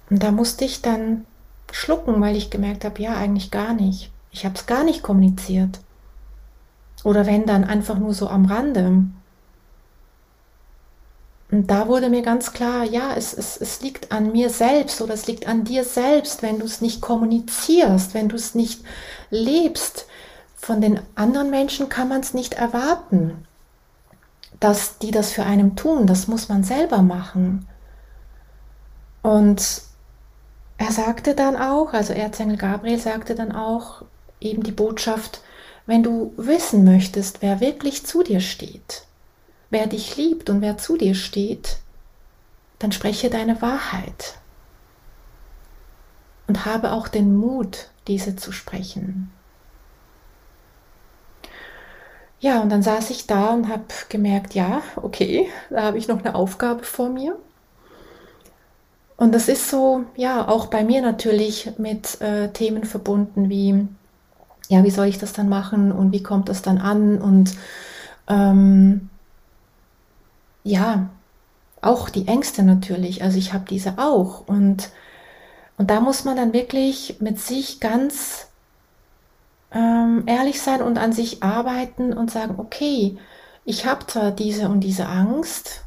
Und 0.10 0.22
da 0.22 0.32
musste 0.32 0.66
ich 0.66 0.82
dann 0.82 1.26
schlucken, 1.72 2.20
weil 2.22 2.36
ich 2.36 2.50
gemerkt 2.50 2.86
habe, 2.86 3.02
ja, 3.02 3.16
eigentlich 3.16 3.52
gar 3.52 3.74
nicht. 3.74 4.12
Ich 4.32 4.46
habe 4.46 4.56
es 4.56 4.66
gar 4.66 4.84
nicht 4.84 5.04
kommuniziert. 5.04 5.80
Oder 7.04 7.26
wenn 7.26 7.46
dann 7.46 7.64
einfach 7.64 7.98
nur 7.98 8.14
so 8.14 8.28
am 8.30 8.46
Rande. 8.46 9.04
Und 11.52 11.70
da 11.70 11.88
wurde 11.88 12.10
mir 12.10 12.24
ganz 12.24 12.54
klar, 12.54 12.84
ja, 12.84 13.14
es, 13.16 13.34
es, 13.34 13.58
es 13.58 13.82
liegt 13.82 14.12
an 14.12 14.32
mir 14.32 14.50
selbst 14.50 15.02
oder 15.02 15.14
es 15.14 15.28
liegt 15.28 15.48
an 15.48 15.64
dir 15.64 15.84
selbst, 15.84 16.42
wenn 16.42 16.60
du 16.60 16.66
es 16.66 16.82
nicht 16.82 17.02
kommunizierst, 17.02 18.14
wenn 18.14 18.30
du 18.30 18.36
es 18.36 18.56
nicht 18.56 18.84
lebst. 19.30 20.08
Von 20.56 20.82
den 20.82 21.00
anderen 21.14 21.52
Menschen 21.52 21.90
kann 21.90 22.10
man 22.10 22.22
es 22.22 22.34
nicht 22.34 22.56
erwarten, 22.56 23.46
dass 24.60 24.98
die 24.98 25.12
das 25.12 25.32
für 25.32 25.44
einen 25.44 25.76
tun. 25.76 26.08
Das 26.08 26.28
muss 26.28 26.50
man 26.50 26.64
selber 26.64 27.04
machen. 27.04 27.68
Und 29.22 29.82
er 30.78 30.92
sagte 30.92 31.36
dann 31.36 31.56
auch, 31.56 31.94
also 31.94 32.14
Erzengel 32.14 32.58
Gabriel 32.58 33.00
sagte 33.00 33.36
dann 33.36 33.52
auch 33.52 34.04
eben 34.40 34.64
die 34.64 34.72
Botschaft, 34.72 35.42
wenn 35.86 36.04
du 36.04 36.34
wissen 36.38 36.84
möchtest, 36.84 37.42
wer 37.42 37.60
wirklich 37.60 38.06
zu 38.06 38.24
dir 38.24 38.40
steht, 38.40 39.04
wer 39.70 39.88
dich 39.88 40.18
liebt 40.18 40.50
und 40.50 40.62
wer 40.62 40.78
zu 40.78 40.98
dir 40.98 41.16
steht, 41.16 41.78
dann 42.80 42.92
spreche 42.92 43.30
deine 43.30 43.62
Wahrheit 43.62 44.36
und 46.48 46.66
habe 46.66 46.92
auch 46.92 47.08
den 47.08 47.36
Mut, 47.36 47.90
diese 48.08 48.36
zu 48.36 48.52
sprechen. 48.52 49.32
Ja, 52.40 52.62
und 52.62 52.70
dann 52.70 52.84
saß 52.84 53.10
ich 53.10 53.26
da 53.26 53.54
und 53.54 53.70
habe 53.70 53.86
gemerkt, 54.10 54.54
ja, 54.54 54.84
okay, 54.98 55.48
da 55.70 55.84
habe 55.84 55.98
ich 55.98 56.08
noch 56.08 56.20
eine 56.20 56.36
Aufgabe 56.36 56.84
vor 56.84 57.10
mir. 57.10 57.38
Und 59.18 59.34
das 59.34 59.48
ist 59.48 59.70
so, 59.70 60.04
ja, 60.16 60.48
auch 60.48 60.68
bei 60.68 60.84
mir 60.84 61.02
natürlich 61.02 61.72
mit 61.78 62.20
äh, 62.22 62.50
Themen 62.50 62.84
verbunden 62.84 63.50
wie, 63.50 63.88
ja, 64.68 64.84
wie 64.84 64.92
soll 64.92 65.08
ich 65.08 65.18
das 65.18 65.34
dann 65.34 65.48
machen 65.48 65.92
und 65.92 66.12
wie 66.12 66.22
kommt 66.22 66.50
das 66.50 66.62
dann 66.62 66.78
an 66.78 67.22
und 67.22 67.56
ähm, 68.28 69.10
ja, 70.66 71.10
auch 71.82 72.10
die 72.10 72.28
Ängste 72.28 72.64
natürlich. 72.64 73.24
Also 73.24 73.38
ich 73.38 73.54
habe 73.54 73.66
diese 73.70 73.98
auch. 74.00 74.48
Und, 74.48 74.90
und 75.78 75.90
da 75.90 76.02
muss 76.02 76.26
man 76.26 76.36
dann 76.36 76.52
wirklich 76.52 77.18
mit 77.22 77.40
sich 77.40 77.80
ganz 77.80 78.48
ähm, 79.72 80.24
ehrlich 80.26 80.62
sein 80.62 80.82
und 80.82 80.98
an 80.98 81.14
sich 81.14 81.44
arbeiten 81.44 82.14
und 82.14 82.32
sagen, 82.32 82.56
okay, 82.58 83.18
ich 83.64 83.86
habe 83.86 84.08
zwar 84.08 84.32
diese 84.32 84.68
und 84.68 84.82
diese 84.82 85.06
Angst, 85.08 85.84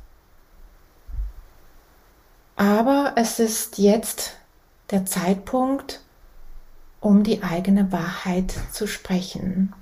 aber 2.57 3.13
es 3.17 3.39
ist 3.41 3.79
jetzt 3.79 4.37
der 4.91 5.07
Zeitpunkt, 5.07 6.01
um 7.01 7.25
die 7.25 7.43
eigene 7.43 7.91
Wahrheit 7.93 8.55
zu 8.73 8.87
sprechen. 8.87 9.73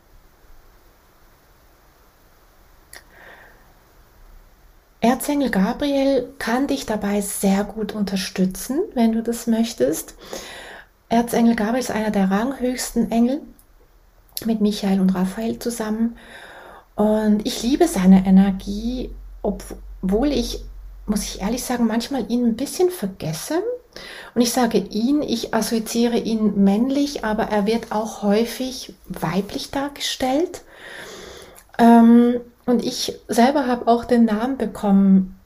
Erzengel 5.00 5.50
Gabriel 5.50 6.32
kann 6.38 6.66
dich 6.66 6.86
dabei 6.86 7.20
sehr 7.20 7.64
gut 7.64 7.94
unterstützen, 7.94 8.80
wenn 8.94 9.12
du 9.12 9.22
das 9.22 9.46
möchtest. 9.46 10.14
Erzengel 11.08 11.54
Gabriel 11.54 11.80
ist 11.80 11.90
einer 11.90 12.10
der 12.10 12.30
ranghöchsten 12.30 13.10
Engel 13.10 13.40
mit 14.44 14.60
Michael 14.60 15.00
und 15.00 15.14
Raphael 15.14 15.58
zusammen. 15.58 16.16
Und 16.94 17.46
ich 17.46 17.62
liebe 17.62 17.86
seine 17.86 18.26
Energie, 18.26 19.10
obwohl 19.42 20.32
ich, 20.32 20.64
muss 21.06 21.22
ich 21.22 21.42
ehrlich 21.42 21.62
sagen, 21.62 21.86
manchmal 21.86 22.30
ihn 22.30 22.44
ein 22.44 22.56
bisschen 22.56 22.90
vergesse. 22.90 23.62
Und 24.34 24.40
ich 24.40 24.52
sage 24.52 24.78
ihn, 24.78 25.22
ich 25.22 25.54
assoziiere 25.54 26.18
ihn 26.18 26.64
männlich, 26.64 27.24
aber 27.24 27.44
er 27.44 27.66
wird 27.66 27.92
auch 27.92 28.22
häufig 28.22 28.94
weiblich 29.06 29.70
dargestellt. 29.70 30.62
Ähm, 31.78 32.40
und 32.66 32.84
ich 32.84 33.18
selber 33.28 33.66
habe 33.66 33.88
auch 33.88 34.04
den 34.04 34.24
Namen 34.24 34.58
bekommen 34.58 35.38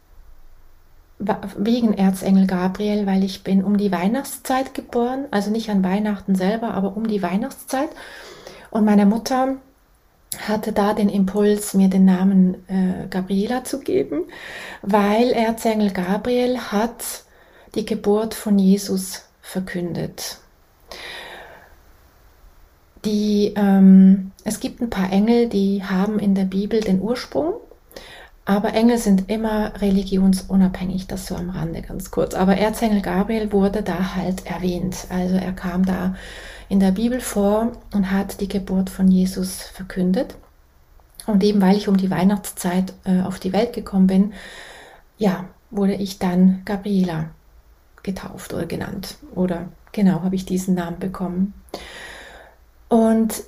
wegen 1.56 1.92
Erzengel 1.92 2.46
Gabriel, 2.46 3.06
weil 3.06 3.22
ich 3.24 3.44
bin 3.44 3.62
um 3.62 3.76
die 3.76 3.92
Weihnachtszeit 3.92 4.72
geboren, 4.72 5.26
also 5.30 5.50
nicht 5.50 5.68
an 5.68 5.84
Weihnachten 5.84 6.34
selber, 6.34 6.72
aber 6.72 6.96
um 6.96 7.06
die 7.06 7.22
Weihnachtszeit. 7.22 7.90
Und 8.70 8.86
meine 8.86 9.04
Mutter 9.04 9.56
hatte 10.48 10.72
da 10.72 10.94
den 10.94 11.10
Impuls, 11.10 11.74
mir 11.74 11.88
den 11.88 12.06
Namen 12.06 12.54
äh, 12.68 13.06
Gabriela 13.10 13.64
zu 13.64 13.80
geben, 13.80 14.22
weil 14.80 15.30
Erzengel 15.32 15.90
Gabriel 15.90 16.58
hat 16.58 17.24
die 17.74 17.84
Geburt 17.84 18.32
von 18.32 18.58
Jesus 18.58 19.24
verkündet. 19.42 20.38
Die, 23.04 23.54
ähm, 23.56 24.32
es 24.44 24.60
gibt 24.60 24.80
ein 24.80 24.90
paar 24.90 25.10
Engel, 25.12 25.48
die 25.48 25.82
haben 25.84 26.18
in 26.18 26.34
der 26.34 26.44
Bibel 26.44 26.80
den 26.80 27.00
Ursprung. 27.00 27.54
Aber 28.44 28.74
Engel 28.74 28.98
sind 28.98 29.30
immer 29.30 29.80
religionsunabhängig, 29.80 31.06
das 31.06 31.26
so 31.26 31.36
am 31.36 31.50
Rande 31.50 31.82
ganz 31.82 32.10
kurz. 32.10 32.34
Aber 32.34 32.56
Erzengel 32.56 33.00
Gabriel 33.00 33.52
wurde 33.52 33.82
da 33.82 34.16
halt 34.16 34.44
erwähnt. 34.46 35.06
Also 35.08 35.36
er 35.36 35.52
kam 35.52 35.84
da 35.84 36.16
in 36.68 36.80
der 36.80 36.90
Bibel 36.90 37.20
vor 37.20 37.72
und 37.92 38.10
hat 38.10 38.40
die 38.40 38.48
Geburt 38.48 38.90
von 38.90 39.08
Jesus 39.08 39.62
verkündet. 39.62 40.36
Und 41.26 41.44
eben 41.44 41.60
weil 41.60 41.76
ich 41.76 41.88
um 41.88 41.96
die 41.96 42.10
Weihnachtszeit 42.10 42.92
äh, 43.04 43.20
auf 43.20 43.38
die 43.38 43.52
Welt 43.52 43.72
gekommen 43.72 44.06
bin, 44.06 44.32
ja, 45.16 45.44
wurde 45.70 45.94
ich 45.94 46.18
dann 46.18 46.62
Gabriela 46.64 47.30
getauft 48.02 48.52
oder 48.52 48.66
genannt. 48.66 49.16
Oder 49.34 49.68
genau, 49.92 50.22
habe 50.22 50.34
ich 50.34 50.44
diesen 50.44 50.74
Namen 50.74 50.98
bekommen. 50.98 51.54
Und 52.90 53.44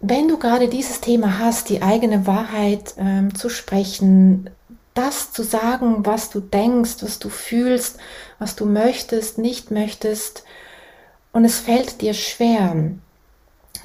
wenn 0.00 0.26
du 0.26 0.38
gerade 0.38 0.68
dieses 0.68 1.00
Thema 1.00 1.38
hast, 1.38 1.68
die 1.68 1.82
eigene 1.82 2.26
Wahrheit 2.26 2.94
ähm, 2.98 3.34
zu 3.34 3.48
sprechen, 3.48 4.50
das 4.94 5.32
zu 5.32 5.44
sagen, 5.44 6.04
was 6.04 6.30
du 6.30 6.40
denkst, 6.40 6.96
was 7.02 7.20
du 7.20 7.28
fühlst, 7.28 7.98
was 8.40 8.56
du 8.56 8.64
möchtest, 8.64 9.38
nicht 9.38 9.70
möchtest, 9.70 10.42
und 11.32 11.44
es 11.44 11.58
fällt 11.58 12.00
dir 12.00 12.14
schwer, 12.14 12.74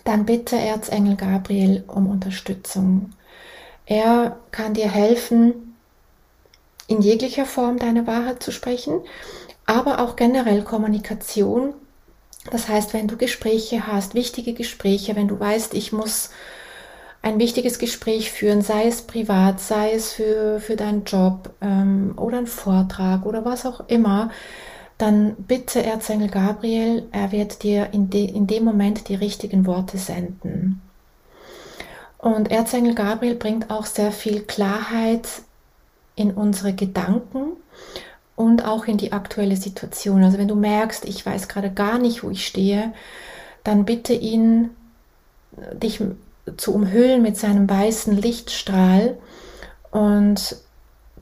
dann 0.06 0.26
bitte 0.26 0.56
Erzengel 0.56 1.16
Gabriel 1.18 1.84
um 1.88 2.10
Unterstützung. 2.10 3.12
Er 3.86 4.38
kann 4.52 4.74
dir 4.74 4.90
helfen, 4.90 5.76
in 6.88 7.02
jeglicher 7.02 7.46
Form 7.46 7.78
deine 7.78 8.08
Wahrheit 8.08 8.42
zu 8.42 8.52
sprechen, 8.52 9.02
aber 9.66 10.00
auch 10.00 10.16
generell 10.16 10.64
Kommunikation. 10.64 11.74
Das 12.52 12.68
heißt, 12.68 12.94
wenn 12.94 13.08
du 13.08 13.18
Gespräche 13.18 13.88
hast, 13.88 14.16
wichtige 14.16 14.54
Gespräche, 14.54 15.16
wenn 15.16 15.28
du 15.28 15.40
weißt, 15.40 15.74
ich 15.74 15.92
muss 15.94 16.30
ein 17.22 17.40
wichtiges 17.40 17.80
Gespräch 17.80 18.32
führen, 18.32 18.62
sei 18.62 18.88
es 18.88 19.02
privat, 19.02 19.62
sei 19.62 19.94
es 19.94 20.12
für, 20.12 20.60
für 20.60 20.76
deinen 20.76 21.06
Job 21.06 21.52
ähm, 21.62 22.14
oder 22.18 22.38
einen 22.38 22.48
Vortrag 22.48 23.26
oder 23.26 23.46
was 23.46 23.66
auch 23.66 23.88
immer, 23.88 24.30
dann 24.98 25.36
bitte 25.36 25.84
Erzengel 25.84 26.28
Gabriel, 26.28 27.08
er 27.12 27.32
wird 27.32 27.64
dir 27.64 27.90
in, 27.94 28.10
de, 28.10 28.26
in 28.26 28.46
dem 28.46 28.66
Moment 28.66 29.08
die 29.08 29.16
richtigen 29.16 29.66
Worte 29.66 29.98
senden. 29.98 30.82
Und 32.18 32.52
Erzengel 32.52 32.94
Gabriel 32.94 33.36
bringt 33.36 33.70
auch 33.70 33.86
sehr 33.86 34.12
viel 34.12 34.42
Klarheit 34.42 35.28
in 36.16 36.32
unsere 36.32 36.74
Gedanken 36.74 37.54
und 38.36 38.66
auch 38.66 38.86
in 38.86 38.98
die 38.98 39.12
aktuelle 39.12 39.56
Situation. 39.56 40.24
Also 40.24 40.38
wenn 40.38 40.48
du 40.48 40.56
merkst, 40.56 41.06
ich 41.06 41.26
weiß 41.26 41.48
gerade 41.48 41.72
gar 41.72 42.00
nicht, 42.00 42.24
wo 42.24 42.30
ich 42.30 42.46
stehe, 42.46 42.94
dann 43.64 43.86
bitte 43.86 44.14
ihn, 44.14 44.72
dich 45.74 46.02
zu 46.58 46.74
umhüllen 46.74 47.22
mit 47.22 47.38
seinem 47.38 47.70
weißen 47.70 48.16
Lichtstrahl 48.16 49.18
und 49.92 50.58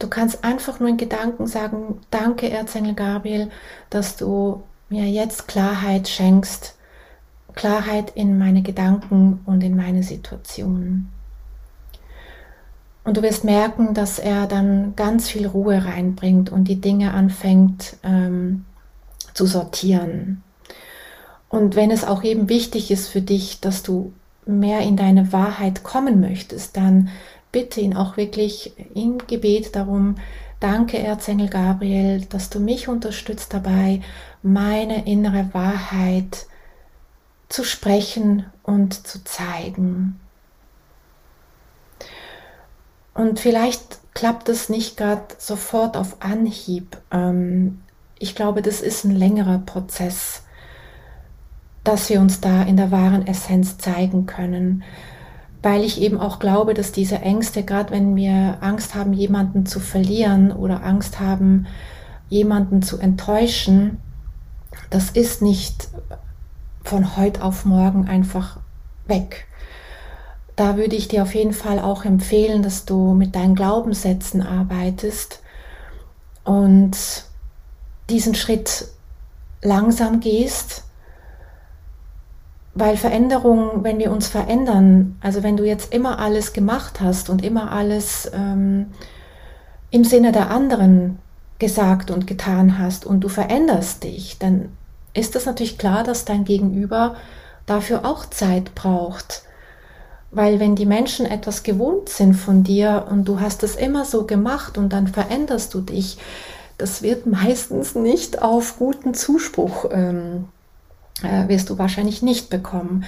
Du 0.02 0.08
kannst 0.08 0.44
einfach 0.44 0.80
nur 0.80 0.90
in 0.90 0.98
Gedanken 0.98 1.46
sagen, 1.46 2.00
danke 2.10 2.50
Erzengel 2.50 2.96
Gabriel, 2.96 3.52
dass 3.92 4.18
du 4.18 4.64
mir 4.90 5.06
jetzt 5.06 5.48
Klarheit 5.48 6.10
schenkst, 6.10 6.76
Klarheit 7.54 8.14
in 8.16 8.40
meine 8.40 8.64
Gedanken 8.64 9.42
und 9.46 9.64
in 9.64 9.78
meine 9.78 10.02
Situation. 10.02 11.08
Und 13.04 13.18
du 13.18 13.24
wirst 13.24 13.44
merken, 13.44 13.94
dass 13.94 14.20
er 14.20 14.48
dann 14.48 14.96
ganz 14.96 15.28
viel 15.28 15.48
Ruhe 15.48 15.86
reinbringt 15.86 16.52
und 16.52 16.66
die 16.66 16.80
Dinge 16.80 17.14
anfängt 17.14 17.98
ähm, 18.04 18.66
zu 19.34 19.46
sortieren. 19.46 20.44
Und 21.50 21.76
wenn 21.76 21.92
es 21.92 22.06
auch 22.06 22.24
eben 22.24 22.48
wichtig 22.48 22.92
ist 22.92 23.10
für 23.10 23.22
dich, 23.22 23.60
dass 23.60 23.84
du 23.84 24.14
mehr 24.46 24.80
in 24.82 24.96
deine 24.96 25.34
Wahrheit 25.34 25.84
kommen 25.84 26.22
möchtest, 26.22 26.78
dann 26.78 27.10
bitte 27.52 27.82
ihn 27.82 27.96
auch 27.96 28.16
wirklich 28.18 28.74
im 28.96 29.18
Gebet 29.28 29.76
darum, 29.76 30.16
danke 30.60 30.98
Erzengel 30.98 31.50
Gabriel, 31.50 32.22
dass 32.30 32.50
du 32.50 32.60
mich 32.60 32.88
unterstützt 32.88 33.54
dabei, 33.54 34.02
meine 34.42 35.06
innere 35.06 35.50
Wahrheit 35.54 36.46
zu 37.50 37.66
sprechen 37.66 38.46
und 38.64 39.06
zu 39.06 39.24
zeigen. 39.26 40.21
Und 43.14 43.40
vielleicht 43.40 44.00
klappt 44.14 44.50
es 44.50 44.70
nicht 44.70 44.98
gerade 44.98 45.24
sofort 45.38 45.98
auf 45.98 46.18
Anhieb. 46.22 46.98
Ähm, 47.12 47.82
ich 48.20 48.36
glaube, 48.36 48.62
das 48.62 48.82
ist 48.82 49.04
ein 49.04 49.16
längerer 49.16 49.60
Prozess, 49.60 50.44
dass 51.84 52.10
wir 52.10 52.20
uns 52.20 52.42
da 52.42 52.64
in 52.64 52.78
der 52.78 52.92
wahren 52.92 53.26
Essenz 53.28 53.78
zeigen 53.78 54.26
können 54.26 54.84
weil 55.64 55.84
ich 55.84 56.02
eben 56.02 56.20
auch 56.20 56.40
glaube, 56.40 56.74
dass 56.74 56.92
diese 56.92 57.20
Ängste, 57.20 57.64
gerade 57.64 57.92
wenn 57.92 58.16
wir 58.16 58.58
Angst 58.62 58.96
haben, 58.96 59.14
jemanden 59.14 59.66
zu 59.66 59.80
verlieren 59.80 60.52
oder 60.52 60.84
Angst 60.84 61.20
haben, 61.20 61.68
jemanden 62.30 62.82
zu 62.82 62.98
enttäuschen, 62.98 64.00
das 64.90 65.12
ist 65.12 65.42
nicht 65.42 65.90
von 66.84 67.16
heute 67.16 67.44
auf 67.44 67.66
morgen 67.66 68.08
einfach 68.08 68.60
weg. 69.06 69.48
Da 70.56 70.78
würde 70.78 70.96
ich 70.96 71.08
dir 71.08 71.24
auf 71.24 71.34
jeden 71.34 71.54
Fall 71.54 71.80
auch 71.80 72.06
empfehlen, 72.06 72.62
dass 72.62 72.86
du 72.86 73.14
mit 73.14 73.36
deinen 73.36 73.56
Glaubenssätzen 73.56 74.42
arbeitest 74.42 75.42
und 76.44 76.98
diesen 78.10 78.36
Schritt 78.36 78.88
langsam 79.62 80.20
gehst 80.20 80.84
weil 82.74 82.96
Veränderung, 82.96 83.84
wenn 83.84 84.00
wir 84.00 84.12
uns 84.12 84.28
verändern, 84.28 85.18
also 85.22 85.44
wenn 85.44 85.58
du 85.58 85.66
jetzt 85.66 85.94
immer 85.94 86.20
alles 86.20 86.54
gemacht 86.54 87.02
hast 87.02 87.30
und 87.30 87.44
immer 87.44 87.72
alles 87.72 88.32
ähm, 88.34 88.88
im 89.90 90.06
Sinne 90.06 90.32
der 90.32 90.50
anderen 90.50 91.20
gesagt 91.60 92.12
und 92.12 92.28
getan 92.28 92.80
hast 92.80 93.06
und 93.06 93.22
du 93.22 93.28
veränderst 93.28 94.04
dich, 94.04 94.40
dann 94.40 94.70
ist 95.14 95.36
es 95.36 95.46
natürlich 95.46 95.78
klar, 95.78 96.04
dass 96.04 96.24
dein 96.24 96.46
Gegenüber 96.46 97.16
dafür 97.66 98.06
auch 98.06 98.26
Zeit 98.26 98.74
braucht. 98.74 99.44
Weil 100.32 100.60
wenn 100.60 100.76
die 100.76 100.86
Menschen 100.86 101.26
etwas 101.26 101.64
gewohnt 101.64 102.10
sind 102.10 102.34
von 102.34 102.64
dir 102.64 103.08
und 103.10 103.26
du 103.26 103.40
hast 103.40 103.64
es 103.64 103.76
immer 103.76 104.06
so 104.06 104.26
gemacht 104.26 104.78
und 104.78 104.94
dann 104.94 105.08
veränderst 105.08 105.74
du 105.74 105.82
dich, 105.82 106.18
das 106.78 107.02
wird 107.02 107.26
meistens 107.26 107.96
nicht 107.96 108.42
auf 108.42 108.78
guten 108.78 109.14
Zuspruch 109.14 109.86
ähm, 109.92 110.46
äh, 111.22 111.48
wirst 111.48 111.70
du 111.70 111.78
wahrscheinlich 111.78 112.22
nicht 112.22 112.50
bekommen, 112.50 113.04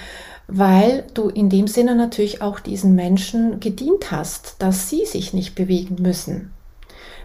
weil 0.47 1.05
du 1.13 1.29
in 1.29 1.49
dem 1.49 1.67
Sinne 1.67 1.95
natürlich 1.95 2.41
auch 2.41 2.59
diesen 2.59 2.95
Menschen 2.95 3.59
gedient 3.59 4.11
hast, 4.11 4.55
dass 4.59 4.89
sie 4.89 5.05
sich 5.05 5.33
nicht 5.33 5.55
bewegen 5.55 5.95
müssen, 6.01 6.51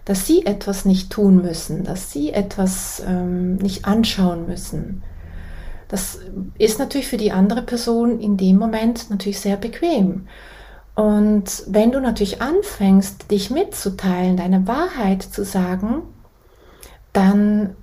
dass 0.04 0.26
sie 0.26 0.46
etwas 0.46 0.84
nicht 0.84 1.10
tun 1.10 1.42
müssen, 1.42 1.84
dass 1.84 2.12
sie 2.12 2.30
etwas 2.32 3.02
ähm, 3.06 3.56
nicht 3.56 3.84
anschauen 3.84 4.46
müssen. 4.46 5.02
Das 5.88 6.18
ist 6.58 6.78
natürlich 6.78 7.08
für 7.08 7.16
die 7.16 7.32
andere 7.32 7.62
Person 7.62 8.20
in 8.20 8.36
dem 8.36 8.58
Moment 8.58 9.10
natürlich 9.10 9.40
sehr 9.40 9.56
bequem. 9.56 10.28
Und 10.94 11.62
wenn 11.66 11.92
du 11.92 12.00
natürlich 12.00 12.42
anfängst, 12.42 13.30
dich 13.30 13.50
mitzuteilen, 13.50 14.36
deine 14.36 14.66
Wahrheit 14.66 15.22
zu 15.22 15.44
sagen, 15.44 16.02
dann 17.12 17.76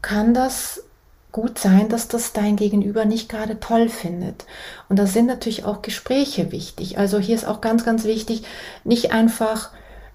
kann 0.00 0.32
das 0.32 0.84
gut 1.32 1.58
sein, 1.58 1.88
dass 1.88 2.08
das 2.08 2.32
dein 2.32 2.56
Gegenüber 2.56 3.04
nicht 3.04 3.28
gerade 3.28 3.58
toll 3.58 3.88
findet. 3.88 4.44
Und 4.88 4.98
da 4.98 5.06
sind 5.06 5.26
natürlich 5.26 5.64
auch 5.64 5.82
Gespräche 5.82 6.52
wichtig. 6.52 6.98
Also 6.98 7.18
hier 7.18 7.34
ist 7.34 7.46
auch 7.46 7.60
ganz, 7.60 7.84
ganz 7.84 8.04
wichtig, 8.04 8.44
nicht 8.84 9.12
einfach, 9.12 9.70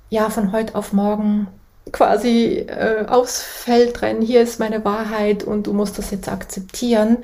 ja, 0.10 0.30
von 0.30 0.52
heute 0.52 0.76
auf 0.76 0.94
morgen 0.94 1.48
quasi 1.92 2.66
äh, 2.68 3.06
aufs 3.08 3.42
Feld 3.42 4.02
rennen, 4.02 4.22
hier 4.22 4.42
ist 4.42 4.60
meine 4.60 4.84
Wahrheit 4.86 5.44
und 5.44 5.68
du 5.68 5.74
musst 5.74 5.98
das 5.98 6.12
jetzt 6.12 6.30
akzeptieren. 6.30 7.18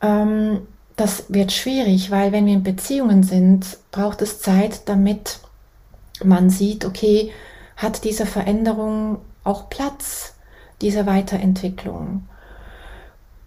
Ähm, 0.00 0.66
das 0.96 1.24
wird 1.28 1.52
schwierig, 1.52 2.10
weil 2.10 2.32
wenn 2.32 2.46
wir 2.46 2.54
in 2.54 2.62
Beziehungen 2.62 3.22
sind, 3.22 3.78
braucht 3.90 4.22
es 4.22 4.40
Zeit, 4.40 4.88
damit 4.88 5.38
man 6.22 6.50
sieht, 6.50 6.84
okay, 6.84 7.32
hat 7.76 8.04
diese 8.04 8.26
Veränderung 8.26 9.18
auch 9.42 9.68
Platz, 9.68 10.34
diese 10.80 11.06
Weiterentwicklung. 11.06 12.28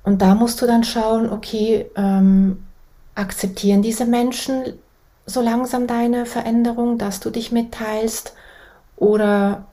Und 0.03 0.21
da 0.21 0.35
musst 0.35 0.61
du 0.61 0.67
dann 0.67 0.83
schauen, 0.83 1.29
okay, 1.31 1.85
ähm, 1.95 2.63
akzeptieren 3.15 3.81
diese 3.81 4.05
Menschen 4.05 4.73
so 5.25 5.41
langsam 5.41 5.87
deine 5.87 6.25
Veränderung, 6.25 6.97
dass 6.97 7.19
du 7.19 7.29
dich 7.29 7.51
mitteilst 7.51 8.33
oder 8.95 9.65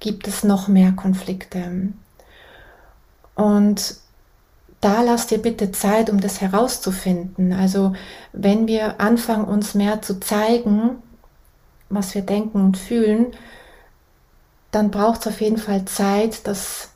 gibt 0.00 0.28
es 0.28 0.44
noch 0.44 0.68
mehr 0.68 0.92
Konflikte? 0.92 1.92
Und 3.34 3.96
da 4.80 5.02
lass 5.02 5.26
dir 5.28 5.38
bitte 5.38 5.72
Zeit, 5.72 6.10
um 6.10 6.20
das 6.20 6.40
herauszufinden. 6.40 7.52
Also 7.52 7.94
wenn 8.32 8.66
wir 8.66 9.00
anfangen, 9.00 9.44
uns 9.44 9.74
mehr 9.74 10.02
zu 10.02 10.18
zeigen, 10.20 11.02
was 11.88 12.14
wir 12.14 12.22
denken 12.22 12.60
und 12.60 12.76
fühlen, 12.76 13.26
dann 14.70 14.90
braucht 14.90 15.20
es 15.20 15.26
auf 15.28 15.40
jeden 15.40 15.58
Fall 15.58 15.84
Zeit, 15.84 16.46
dass 16.46 16.88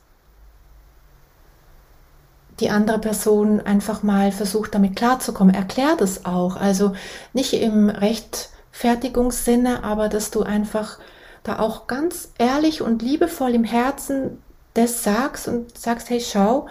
die 2.59 2.71
andere 2.71 2.99
Person 2.99 3.61
einfach 3.61 4.01
mal 4.01 4.31
versucht, 4.31 4.73
damit 4.73 4.95
klarzukommen. 4.95 5.53
Erklärt 5.53 6.01
es 6.01 6.25
auch. 6.25 6.55
Also 6.55 6.93
nicht 7.33 7.53
im 7.53 7.89
recht 7.89 8.49
Rechtfertigungssinne, 8.77 9.83
aber 9.83 10.07
dass 10.07 10.29
du 10.29 10.43
einfach 10.43 10.99
da 11.47 11.59
auch 11.59 11.87
ganz 11.87 12.29
ehrlich 12.37 12.81
und 12.81 13.01
liebevoll 13.01 13.53
im 13.55 13.63
Herzen 13.63 14.41
das 14.73 15.03
sagst 15.03 15.47
und 15.47 15.77
sagst, 15.77 16.09
hey, 16.09 16.21
schau, 16.21 16.67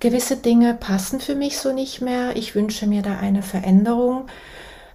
gewisse 0.00 0.36
Dinge 0.36 0.74
passen 0.74 1.20
für 1.20 1.34
mich 1.34 1.58
so 1.58 1.72
nicht 1.72 2.00
mehr, 2.00 2.36
ich 2.36 2.54
wünsche 2.54 2.86
mir 2.86 3.02
da 3.02 3.18
eine 3.18 3.42
Veränderung. 3.42 4.26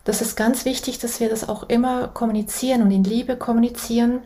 Das 0.03 0.21
ist 0.21 0.35
ganz 0.35 0.65
wichtig, 0.65 0.99
dass 0.99 1.19
wir 1.19 1.29
das 1.29 1.49
auch 1.49 1.63
immer 1.63 2.07
kommunizieren 2.09 2.83
und 2.83 2.91
in 2.91 3.03
Liebe 3.03 3.37
kommunizieren. 3.37 4.21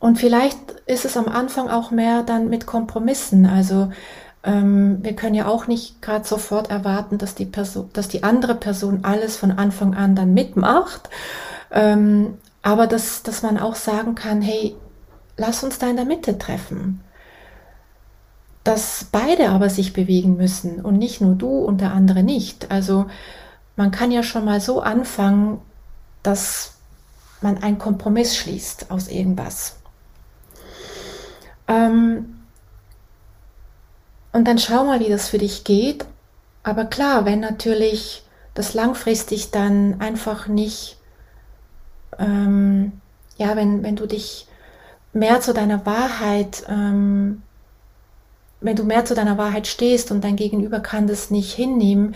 Und 0.00 0.18
vielleicht 0.18 0.58
ist 0.86 1.04
es 1.04 1.16
am 1.16 1.28
Anfang 1.28 1.68
auch 1.68 1.90
mehr 1.90 2.22
dann 2.22 2.48
mit 2.48 2.66
Kompromissen. 2.66 3.46
Also 3.46 3.92
ähm, 4.42 4.98
wir 5.02 5.14
können 5.14 5.34
ja 5.34 5.46
auch 5.46 5.66
nicht 5.66 6.02
gerade 6.02 6.26
sofort 6.26 6.70
erwarten, 6.70 7.18
dass 7.18 7.34
die 7.34 7.44
Person, 7.44 7.90
dass 7.92 8.08
die 8.08 8.22
andere 8.22 8.54
Person 8.54 9.00
alles 9.02 9.36
von 9.36 9.52
Anfang 9.52 9.94
an 9.94 10.16
dann 10.16 10.34
mitmacht. 10.34 11.10
Ähm, 11.70 12.38
aber 12.62 12.86
dass, 12.86 13.22
dass 13.22 13.42
man 13.42 13.58
auch 13.58 13.74
sagen 13.74 14.14
kann, 14.14 14.42
hey, 14.42 14.76
lass 15.36 15.64
uns 15.64 15.78
da 15.78 15.88
in 15.88 15.96
der 15.96 16.04
Mitte 16.04 16.38
treffen. 16.38 17.02
Dass 18.64 19.06
beide 19.10 19.48
aber 19.48 19.70
sich 19.70 19.92
bewegen 19.92 20.36
müssen 20.36 20.84
und 20.84 20.98
nicht 20.98 21.20
nur 21.20 21.34
du 21.34 21.48
und 21.48 21.80
der 21.80 21.92
andere 21.92 22.22
nicht. 22.22 22.70
Also 22.70 23.06
man 23.76 23.90
kann 23.90 24.10
ja 24.10 24.22
schon 24.22 24.44
mal 24.44 24.60
so 24.60 24.80
anfangen, 24.80 25.60
dass 26.22 26.74
man 27.40 27.62
einen 27.62 27.78
Kompromiss 27.78 28.36
schließt 28.36 28.90
aus 28.90 29.08
irgendwas. 29.08 29.76
Ähm, 31.66 32.40
und 34.32 34.46
dann 34.46 34.58
schau 34.58 34.84
mal, 34.84 35.00
wie 35.00 35.08
das 35.08 35.28
für 35.28 35.38
dich 35.38 35.64
geht. 35.64 36.04
Aber 36.62 36.84
klar, 36.84 37.24
wenn 37.24 37.40
natürlich 37.40 38.22
das 38.54 38.74
langfristig 38.74 39.50
dann 39.50 40.00
einfach 40.00 40.46
nicht, 40.46 40.98
ähm, 42.18 42.92
ja, 43.36 43.56
wenn, 43.56 43.82
wenn 43.82 43.96
du 43.96 44.06
dich 44.06 44.46
mehr 45.12 45.40
zu 45.40 45.52
deiner 45.52 45.84
Wahrheit, 45.86 46.64
ähm, 46.68 47.42
wenn 48.60 48.76
du 48.76 48.84
mehr 48.84 49.04
zu 49.04 49.14
deiner 49.14 49.38
Wahrheit 49.38 49.66
stehst 49.66 50.10
und 50.10 50.22
dein 50.22 50.36
Gegenüber 50.36 50.80
kann 50.80 51.06
das 51.06 51.30
nicht 51.30 51.52
hinnehmen, 51.52 52.14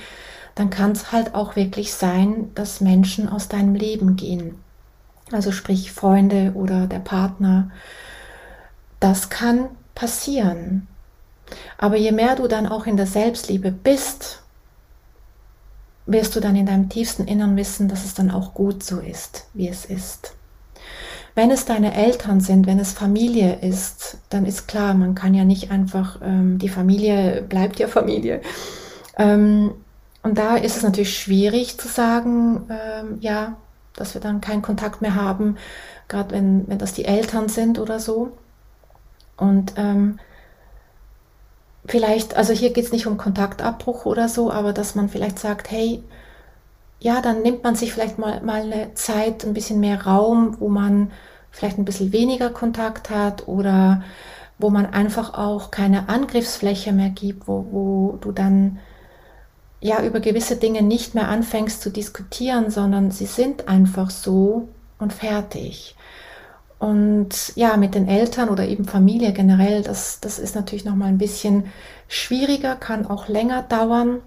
dann 0.54 0.70
kann 0.70 0.92
es 0.92 1.10
halt 1.10 1.34
auch 1.34 1.56
wirklich 1.56 1.94
sein, 1.94 2.50
dass 2.54 2.80
Menschen 2.80 3.28
aus 3.28 3.48
deinem 3.48 3.74
Leben 3.74 4.16
gehen. 4.16 4.56
Also 5.32 5.52
sprich 5.52 5.90
Freunde 5.90 6.52
oder 6.54 6.86
der 6.86 7.00
Partner. 7.00 7.70
Das 9.00 9.30
kann 9.30 9.68
passieren. 9.94 10.86
Aber 11.78 11.96
je 11.96 12.12
mehr 12.12 12.36
du 12.36 12.46
dann 12.46 12.66
auch 12.66 12.86
in 12.86 12.96
der 12.96 13.06
Selbstliebe 13.06 13.70
bist, 13.72 14.43
wirst 16.06 16.36
du 16.36 16.40
dann 16.40 16.56
in 16.56 16.66
deinem 16.66 16.88
tiefsten 16.88 17.26
Innern 17.26 17.56
wissen, 17.56 17.88
dass 17.88 18.04
es 18.04 18.14
dann 18.14 18.30
auch 18.30 18.54
gut 18.54 18.82
so 18.82 19.00
ist, 19.00 19.46
wie 19.54 19.68
es 19.68 19.84
ist. 19.84 20.34
Wenn 21.34 21.50
es 21.50 21.64
deine 21.64 21.94
Eltern 21.94 22.40
sind, 22.40 22.66
wenn 22.66 22.78
es 22.78 22.92
Familie 22.92 23.58
ist, 23.60 24.18
dann 24.30 24.46
ist 24.46 24.68
klar, 24.68 24.94
man 24.94 25.14
kann 25.14 25.34
ja 25.34 25.44
nicht 25.44 25.70
einfach, 25.70 26.20
ähm, 26.22 26.58
die 26.58 26.68
Familie 26.68 27.42
bleibt 27.42 27.80
ja 27.80 27.88
Familie. 27.88 28.40
Ähm, 29.18 29.72
und 30.22 30.38
da 30.38 30.56
ist 30.56 30.76
es 30.76 30.82
natürlich 30.82 31.18
schwierig 31.18 31.78
zu 31.78 31.88
sagen, 31.88 32.68
ähm, 32.70 33.18
ja, 33.20 33.56
dass 33.96 34.14
wir 34.14 34.20
dann 34.20 34.40
keinen 34.40 34.62
Kontakt 34.62 35.02
mehr 35.02 35.14
haben, 35.14 35.56
gerade 36.08 36.34
wenn, 36.34 36.68
wenn 36.68 36.78
das 36.78 36.94
die 36.94 37.04
Eltern 37.04 37.48
sind 37.48 37.78
oder 37.78 37.98
so. 37.98 38.32
Und 39.36 39.74
ähm, 39.76 40.18
vielleicht, 41.86 42.36
also 42.36 42.52
hier 42.52 42.72
geht 42.72 42.86
es 42.86 42.92
nicht 42.92 43.06
um 43.06 43.16
Kontaktabbruch 43.16 44.06
oder 44.06 44.28
so, 44.28 44.50
aber 44.50 44.72
dass 44.72 44.94
man 44.94 45.08
vielleicht 45.08 45.38
sagt, 45.38 45.70
hey, 45.70 46.02
ja, 47.00 47.20
dann 47.20 47.42
nimmt 47.42 47.62
man 47.64 47.74
sich 47.74 47.92
vielleicht 47.92 48.18
mal, 48.18 48.40
mal 48.42 48.62
eine 48.62 48.94
Zeit, 48.94 49.44
ein 49.44 49.54
bisschen 49.54 49.80
mehr 49.80 50.06
Raum, 50.06 50.56
wo 50.58 50.68
man 50.68 51.10
vielleicht 51.50 51.78
ein 51.78 51.84
bisschen 51.84 52.12
weniger 52.12 52.50
Kontakt 52.50 53.10
hat 53.10 53.46
oder 53.46 54.02
wo 54.58 54.70
man 54.70 54.86
einfach 54.86 55.34
auch 55.34 55.70
keine 55.70 56.08
Angriffsfläche 56.08 56.92
mehr 56.92 57.10
gibt, 57.10 57.46
wo, 57.48 57.66
wo 57.70 58.18
du 58.20 58.32
dann 58.32 58.78
ja 59.80 60.02
über 60.02 60.20
gewisse 60.20 60.56
Dinge 60.56 60.82
nicht 60.82 61.14
mehr 61.14 61.28
anfängst 61.28 61.82
zu 61.82 61.90
diskutieren, 61.90 62.70
sondern 62.70 63.10
sie 63.10 63.26
sind 63.26 63.68
einfach 63.68 64.10
so 64.10 64.68
und 64.98 65.12
fertig. 65.12 65.94
Und 66.84 67.56
ja, 67.56 67.78
mit 67.78 67.94
den 67.94 68.08
Eltern 68.08 68.50
oder 68.50 68.68
eben 68.68 68.84
Familie 68.84 69.32
generell, 69.32 69.82
das, 69.82 70.20
das 70.20 70.38
ist 70.38 70.54
natürlich 70.54 70.84
nochmal 70.84 71.08
ein 71.08 71.16
bisschen 71.16 71.64
schwieriger, 72.08 72.76
kann 72.76 73.06
auch 73.06 73.26
länger 73.26 73.62
dauern, 73.62 74.18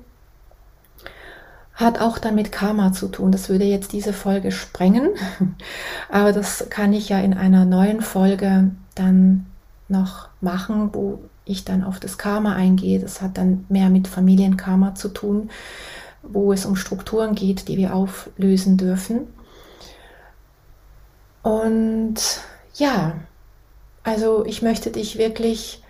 hat 1.76 2.02
auch 2.02 2.18
dann 2.18 2.34
mit 2.34 2.52
Karma 2.52 2.94
zu 2.94 3.10
tun. 3.10 3.32
Das 3.32 3.50
würde 3.50 3.66
jetzt 3.66 3.94
diese 3.94 4.12
Folge 4.12 4.52
sprengen, 4.52 5.12
aber 6.10 6.34
das 6.34 6.66
kann 6.72 6.94
ich 6.94 7.10
ja 7.10 7.20
in 7.20 7.36
einer 7.36 7.64
neuen 7.64 8.02
Folge 8.02 8.72
dann 8.96 9.46
noch 9.88 10.30
machen, 10.42 10.90
wo 10.94 11.20
ich 11.46 11.64
dann 11.64 11.84
auf 11.84 12.00
das 12.00 12.18
Karma 12.18 12.56
eingehe. 12.56 13.00
Das 13.00 13.22
hat 13.22 13.38
dann 13.38 13.66
mehr 13.70 13.92
mit 13.92 14.08
Familienkarma 14.08 14.96
zu 14.96 15.10
tun, 15.10 15.52
wo 16.24 16.52
es 16.52 16.66
um 16.66 16.76
Strukturen 16.76 17.36
geht, 17.36 17.68
die 17.68 17.78
wir 17.78 17.94
auflösen 17.94 18.78
dürfen. 18.78 19.28
Und 21.48 22.16
ja, 22.76 23.14
also 24.04 24.46
ich 24.46 24.62
möchte 24.62 24.92
dich 24.92 25.18
wirklich 25.18 25.82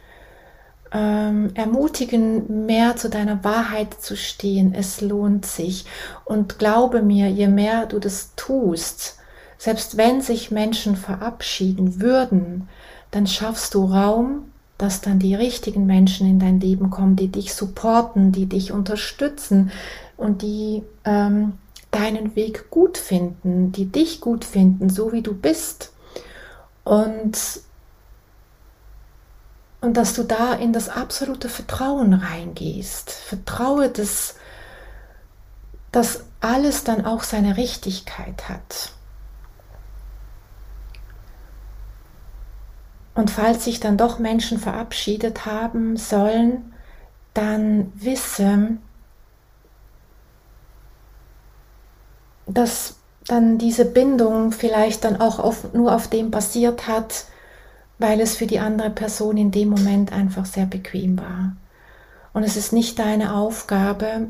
ähm, 0.91 1.49
ermutigen, 1.55 2.67
mehr 2.67 2.95
zu 2.95 3.09
deiner 3.09 3.43
Wahrheit 3.43 3.95
zu 3.99 4.15
stehen. 4.15 4.75
Es 4.75 5.01
lohnt 5.01 5.47
sich. 5.47 5.85
Und 6.25 6.59
glaube 6.59 7.01
mir, 7.01 7.27
je 7.31 7.47
mehr 7.47 7.87
du 7.87 7.97
das 7.97 8.33
tust, 8.35 9.17
selbst 9.57 9.97
wenn 9.97 10.21
sich 10.21 10.51
Menschen 10.51 10.95
verabschieden 10.95 12.01
würden, 12.01 12.69
dann 13.09 13.25
schaffst 13.25 13.73
du 13.73 13.85
Raum, 13.85 14.51
dass 14.77 15.01
dann 15.01 15.17
die 15.17 15.33
richtigen 15.33 15.87
Menschen 15.87 16.29
in 16.29 16.37
dein 16.37 16.59
Leben 16.59 16.91
kommen, 16.91 17.15
die 17.15 17.29
dich 17.29 17.55
supporten, 17.55 18.31
die 18.31 18.45
dich 18.45 18.71
unterstützen 18.71 19.71
und 20.17 20.43
die 20.43 20.83
ähm, 21.03 21.53
deinen 21.97 22.35
Weg 22.35 22.69
gut 22.69 22.97
finden, 22.97 23.71
die 23.71 23.85
dich 23.85 24.21
gut 24.21 24.45
finden, 24.45 24.89
so 24.89 25.11
wie 25.11 25.23
du 25.23 25.33
bist. 25.33 25.93
Und, 26.83 27.37
und 29.81 29.97
dass 29.97 30.13
du 30.13 30.23
da 30.23 30.53
in 30.53 30.73
das 30.73 30.89
absolute 30.89 31.49
Vertrauen 31.49 32.13
reingehst. 32.13 33.09
Vertraue, 33.09 33.89
dass, 33.89 34.35
dass 35.91 36.23
alles 36.39 36.83
dann 36.83 37.03
auch 37.03 37.23
seine 37.23 37.57
Richtigkeit 37.57 38.47
hat. 38.47 38.91
Und 43.15 43.31
falls 43.31 43.65
sich 43.65 43.79
dann 43.79 43.97
doch 43.97 44.19
Menschen 44.19 44.59
verabschiedet 44.59 45.47
haben 45.47 45.97
sollen, 45.97 46.73
dann 47.33 47.91
wisse, 47.95 48.77
dass 52.57 52.95
dann 53.27 53.59
diese 53.59 53.85
Bindung 53.85 54.51
vielleicht 54.51 55.03
dann 55.03 55.21
auch 55.21 55.37
auf, 55.37 55.73
nur 55.73 55.93
auf 55.93 56.07
dem 56.07 56.31
basiert 56.31 56.87
hat, 56.87 57.25
weil 57.99 58.19
es 58.19 58.35
für 58.35 58.47
die 58.47 58.57
andere 58.57 58.89
Person 58.89 59.37
in 59.37 59.51
dem 59.51 59.69
Moment 59.69 60.11
einfach 60.11 60.45
sehr 60.45 60.65
bequem 60.65 61.19
war. 61.19 61.55
Und 62.33 62.41
es 62.41 62.57
ist 62.57 62.73
nicht 62.73 62.97
deine 62.97 63.35
Aufgabe, 63.35 64.27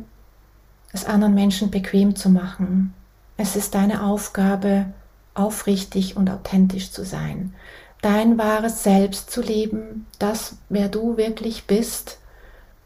es 0.92 1.06
anderen 1.06 1.36
Menschen 1.36 1.72
bequem 1.72 2.18
zu 2.18 2.30
machen. 2.30 2.94
Es 3.38 3.56
ist 3.56 3.76
deine 3.76 4.04
Aufgabe, 4.04 4.88
aufrichtig 5.34 6.18
und 6.18 6.30
authentisch 6.30 6.92
zu 6.92 7.06
sein, 7.06 7.54
dein 8.02 8.38
wahres 8.38 8.84
Selbst 8.84 9.32
zu 9.32 9.42
leben, 9.42 10.06
das, 10.20 10.58
wer 10.68 10.90
du 10.90 11.16
wirklich 11.16 11.66
bist. 11.66 12.18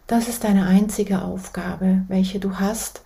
Das 0.06 0.28
ist 0.28 0.44
deine 0.44 0.68
einzige 0.68 1.24
Aufgabe, 1.24 2.04
welche 2.10 2.40
du 2.40 2.60
hast 2.60 3.02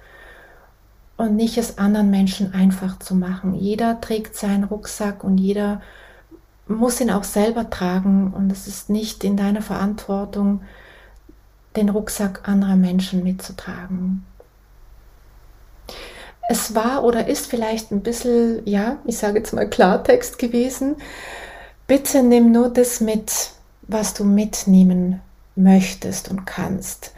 und 1.17 1.35
nicht 1.35 1.57
es 1.57 1.77
anderen 1.77 2.09
Menschen 2.09 2.53
einfach 2.53 2.99
zu 2.99 3.15
machen. 3.15 3.55
Jeder 3.55 4.01
trägt 4.01 4.35
seinen 4.35 4.65
Rucksack 4.65 5.23
und 5.23 5.37
jeder 5.37 5.81
muss 6.67 6.99
ihn 6.99 7.11
auch 7.11 7.23
selber 7.23 7.69
tragen 7.69 8.33
und 8.35 8.51
es 8.51 8.67
ist 8.67 8.89
nicht 8.89 9.23
in 9.23 9.37
deiner 9.37 9.61
Verantwortung, 9.61 10.61
den 11.75 11.89
Rucksack 11.89 12.47
anderer 12.47 12.75
Menschen 12.75 13.23
mitzutragen. 13.23 14.25
Es 16.47 16.75
war 16.75 17.03
oder 17.03 17.27
ist 17.27 17.47
vielleicht 17.47 17.91
ein 17.91 18.01
bisschen, 18.01 18.61
ja, 18.65 18.97
ich 19.05 19.17
sage 19.17 19.39
jetzt 19.39 19.53
mal 19.53 19.69
Klartext 19.69 20.37
gewesen. 20.37 20.95
Bitte 21.87 22.23
nimm 22.23 22.51
nur 22.51 22.69
das 22.69 23.01
mit, 23.01 23.51
was 23.83 24.13
du 24.13 24.23
mitnehmen 24.23 25.21
möchtest 25.55 26.29
und 26.29 26.45
kannst. 26.45 27.13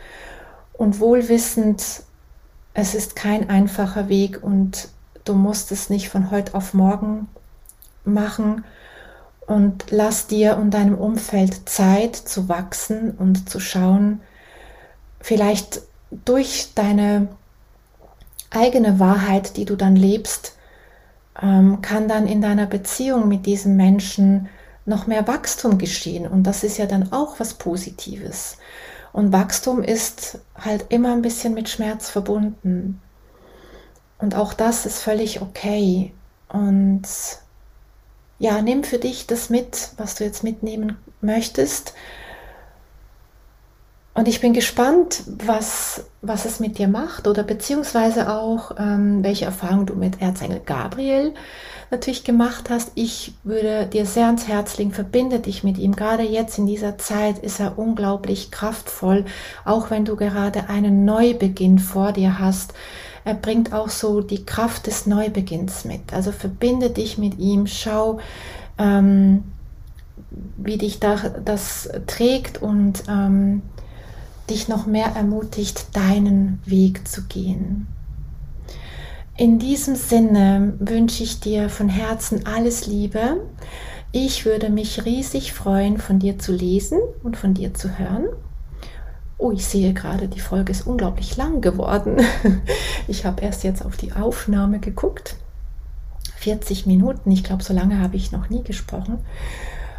Und 0.74 1.00
wohlwissend, 1.00 2.04
es 2.78 2.94
ist 2.94 3.16
kein 3.16 3.50
einfacher 3.50 4.08
Weg 4.08 4.44
und 4.44 4.90
du 5.26 5.34
musst 5.34 5.72
es 5.72 5.90
nicht 5.90 6.10
von 6.10 6.30
heute 6.30 6.54
auf 6.54 6.76
morgen 6.76 7.28
machen 8.06 8.64
und 9.48 9.86
lass 9.90 10.28
dir 10.28 10.58
und 10.58 10.76
deinem 10.76 10.94
Umfeld 10.94 11.68
Zeit 11.68 12.16
zu 12.16 12.50
wachsen 12.50 13.10
und 13.18 13.50
zu 13.50 13.60
schauen, 13.60 14.22
vielleicht 15.20 15.82
durch 16.12 16.74
deine 16.76 17.30
eigene 18.52 19.00
Wahrheit, 19.00 19.58
die 19.58 19.66
du 19.66 19.76
dann 19.76 19.96
lebst, 19.96 20.56
ähm, 21.42 21.82
kann 21.82 22.08
dann 22.08 22.28
in 22.28 22.44
deiner 22.44 22.68
Beziehung 22.68 23.28
mit 23.28 23.48
diesem 23.48 23.76
Menschen 23.76 24.50
noch 24.86 25.08
mehr 25.08 25.28
Wachstum 25.28 25.80
geschehen. 25.80 26.28
Und 26.28 26.44
das 26.44 26.64
ist 26.64 26.78
ja 26.78 26.86
dann 26.86 27.12
auch 27.12 27.40
was 27.40 27.56
Positives. 27.56 28.58
Und 29.18 29.34
Wachstum 29.34 29.82
ist 29.82 30.42
halt 30.54 30.86
immer 30.90 31.12
ein 31.12 31.24
bisschen 31.24 31.56
mit 31.56 31.70
Schmerz 31.70 32.08
verbunden. 32.08 33.02
Und 34.20 34.36
auch 34.36 34.54
das 34.54 34.86
ist 34.86 35.00
völlig 35.00 35.42
okay. 35.42 36.14
Und 36.50 37.02
ja, 38.38 38.62
nimm 38.62 38.84
für 38.84 39.00
dich 39.00 39.26
das 39.26 39.50
mit, 39.50 39.90
was 39.98 40.14
du 40.14 40.24
jetzt 40.24 40.44
mitnehmen 40.44 40.98
möchtest. 41.20 41.96
Und 44.14 44.28
ich 44.28 44.40
bin 44.40 44.54
gespannt, 44.54 45.24
was, 45.26 46.06
was 46.22 46.46
es 46.46 46.60
mit 46.60 46.78
dir 46.78 46.88
macht 46.88 47.28
oder 47.28 47.42
beziehungsweise 47.42 48.32
auch, 48.32 48.76
ähm, 48.78 49.24
welche 49.24 49.46
Erfahrungen 49.46 49.88
du 49.88 49.96
mit 49.96 50.22
Erzengel 50.22 50.62
Gabriel 50.64 51.34
natürlich 51.90 52.24
gemacht 52.24 52.70
hast. 52.70 52.92
Ich 52.96 53.34
würde 53.44 53.86
dir 53.86 54.06
sehr 54.06 54.26
ans 54.28 54.48
Herz 54.48 54.78
legen, 54.78 54.92
verbinde 54.92 55.40
dich 55.40 55.64
mit 55.64 55.78
ihm. 55.78 55.96
Gerade 55.96 56.24
jetzt 56.24 56.58
in 56.58 56.66
dieser 56.66 56.98
Zeit 56.98 57.40
ist 57.40 57.60
er 57.60 57.78
unglaublich 57.80 58.52
kraftvoll, 58.52 59.26
auch 59.66 59.90
wenn 59.90 60.06
du 60.06 60.16
gerade 60.16 60.70
einen 60.70 61.06
Neubeginn 61.06 61.80
vor 61.80 62.12
dir 62.12 62.40
hast. 62.40 62.74
Er 63.24 63.34
bringt 63.34 63.74
auch 63.74 63.90
so 63.90 64.22
die 64.22 64.46
Kraft 64.46 64.88
des 64.88 65.06
Neubeginns 65.06 65.86
mit. 65.86 66.14
Also 66.14 66.32
verbinde 66.32 66.90
dich 66.90 67.18
mit 67.18 67.38
ihm, 67.40 67.68
schau, 67.68 68.20
ähm, 68.78 69.44
wie 70.58 70.78
dich 70.78 71.00
da, 71.00 71.16
das 71.44 71.90
trägt 72.08 72.62
und 72.62 73.04
ähm, 73.10 73.62
dich 74.50 74.68
noch 74.68 74.86
mehr 74.86 75.12
ermutigt, 75.16 75.88
deinen 75.94 76.60
Weg 76.66 77.08
zu 77.08 77.24
gehen. 77.24 77.88
In 79.38 79.60
diesem 79.60 79.96
Sinne 79.96 80.74
wünsche 80.80 81.22
ich 81.22 81.40
dir 81.40 81.70
von 81.70 81.90
Herzen 81.90 82.48
alles 82.48 82.88
Liebe. 82.88 83.48
Ich 84.12 84.46
würde 84.46 84.72
mich 84.72 85.06
riesig 85.06 85.54
freuen, 85.54 86.00
von 86.00 86.18
dir 86.18 86.40
zu 86.40 86.52
lesen 86.52 86.98
und 87.22 87.38
von 87.38 87.54
dir 87.54 87.76
zu 87.76 88.00
hören. 88.00 88.26
Oh, 89.38 89.52
ich 89.52 89.68
sehe 89.68 89.94
gerade, 89.94 90.28
die 90.28 90.40
Folge 90.40 90.72
ist 90.72 90.88
unglaublich 90.88 91.38
lang 91.38 91.62
geworden. 91.62 92.18
Ich 93.10 93.26
habe 93.26 93.42
erst 93.42 93.64
jetzt 93.64 93.86
auf 93.86 93.96
die 93.96 94.12
Aufnahme 94.12 94.80
geguckt. 94.80 95.38
40 96.40 96.88
Minuten, 96.88 97.32
ich 97.32 97.44
glaube, 97.44 97.64
so 97.64 97.74
lange 97.74 98.02
habe 98.02 98.18
ich 98.18 98.34
noch 98.34 98.50
nie 98.50 98.64
gesprochen. 98.64 99.20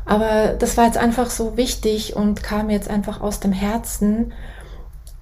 Aber 0.04 0.54
das 0.58 0.76
war 0.76 0.84
jetzt 0.84 0.98
einfach 0.98 1.30
so 1.30 1.56
wichtig 1.56 2.16
und 2.16 2.42
kam 2.42 2.68
jetzt 2.68 2.90
einfach 2.90 3.22
aus 3.22 3.40
dem 3.40 3.52
Herzen. 3.52 4.34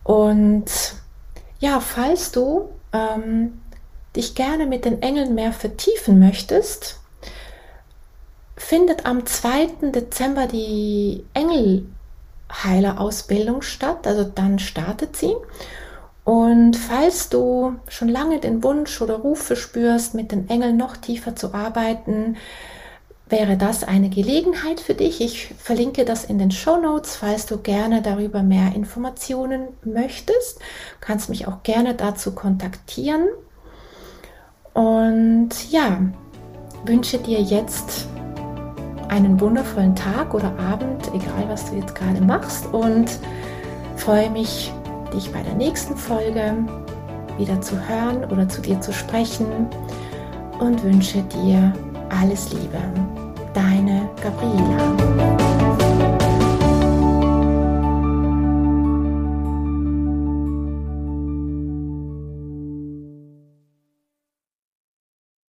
Und 0.03 0.64
ja, 1.61 1.79
falls 1.79 2.33
du 2.33 2.71
ähm, 2.93 3.53
dich 4.17 4.35
gerne 4.35 4.67
mit 4.67 4.85
den 4.85 5.03
Engeln 5.03 5.35
mehr 5.35 5.53
vertiefen 5.53 6.19
möchtest, 6.19 7.01
findet 8.57 9.07
am 9.07 9.25
2. 9.27 9.91
Dezember 9.93 10.47
die 10.47 11.25
Engelheilerausbildung 11.35 13.62
statt. 13.62 14.07
Also 14.07 14.25
dann 14.25 14.59
startet 14.59 15.17
sie. 15.17 15.35
Und 16.25 16.77
falls 16.77 17.29
du 17.29 17.77
schon 17.87 18.09
lange 18.09 18.41
den 18.41 18.64
Wunsch 18.64 19.01
oder 19.01 19.14
Ruf 19.14 19.43
verspürst, 19.43 20.14
mit 20.14 20.33
den 20.33 20.51
Engeln 20.51 20.77
noch 20.77 20.97
tiefer 20.97 21.37
zu 21.37 21.55
arbeiten, 21.55 22.37
wäre 23.29 23.57
das 23.57 23.85
eine 23.85 24.09
Gelegenheit 24.09 24.81
für 24.81 24.95
dich. 24.95 25.21
Ich 25.21 25.55
verlinke 25.59 26.05
das 26.05 26.25
in 26.25 26.39
den 26.39 26.51
Show 26.51 26.79
Notes, 26.79 27.17
falls 27.17 27.47
du 27.47 27.59
gerne 27.59 28.03
darüber 28.03 28.43
mehr 28.43 28.75
Informationen 28.75 29.69
möchtest. 29.85 30.59
Du 30.59 30.97
kannst 31.01 31.29
mich 31.29 31.47
auch 31.47 31.62
gerne 31.62 31.95
dazu 31.95 32.33
kontaktieren. 32.33 33.29
Und 34.77 35.49
ja, 35.70 35.99
wünsche 36.85 37.16
dir 37.16 37.41
jetzt 37.41 38.07
einen 39.09 39.41
wundervollen 39.41 39.97
Tag 39.97 40.35
oder 40.35 40.53
Abend, 40.59 41.09
egal 41.14 41.49
was 41.49 41.70
du 41.70 41.77
jetzt 41.77 41.95
gerade 41.95 42.20
machst 42.20 42.66
und 42.74 43.18
freue 43.97 44.29
mich, 44.31 44.70
dich 45.14 45.33
bei 45.33 45.43
der 45.43 45.55
nächsten 45.55 45.97
Folge 45.97 46.55
wieder 47.39 47.59
zu 47.62 47.77
hören 47.89 48.31
oder 48.31 48.47
zu 48.51 48.61
dir 48.61 48.79
zu 48.83 48.93
sprechen 48.93 49.47
und 50.61 50.85
wünsche 50.85 51.22
dir 51.22 51.72
alles 52.11 52.53
Liebe. 52.53 52.79
Deine 53.55 54.11
Gabriela. 54.22 55.56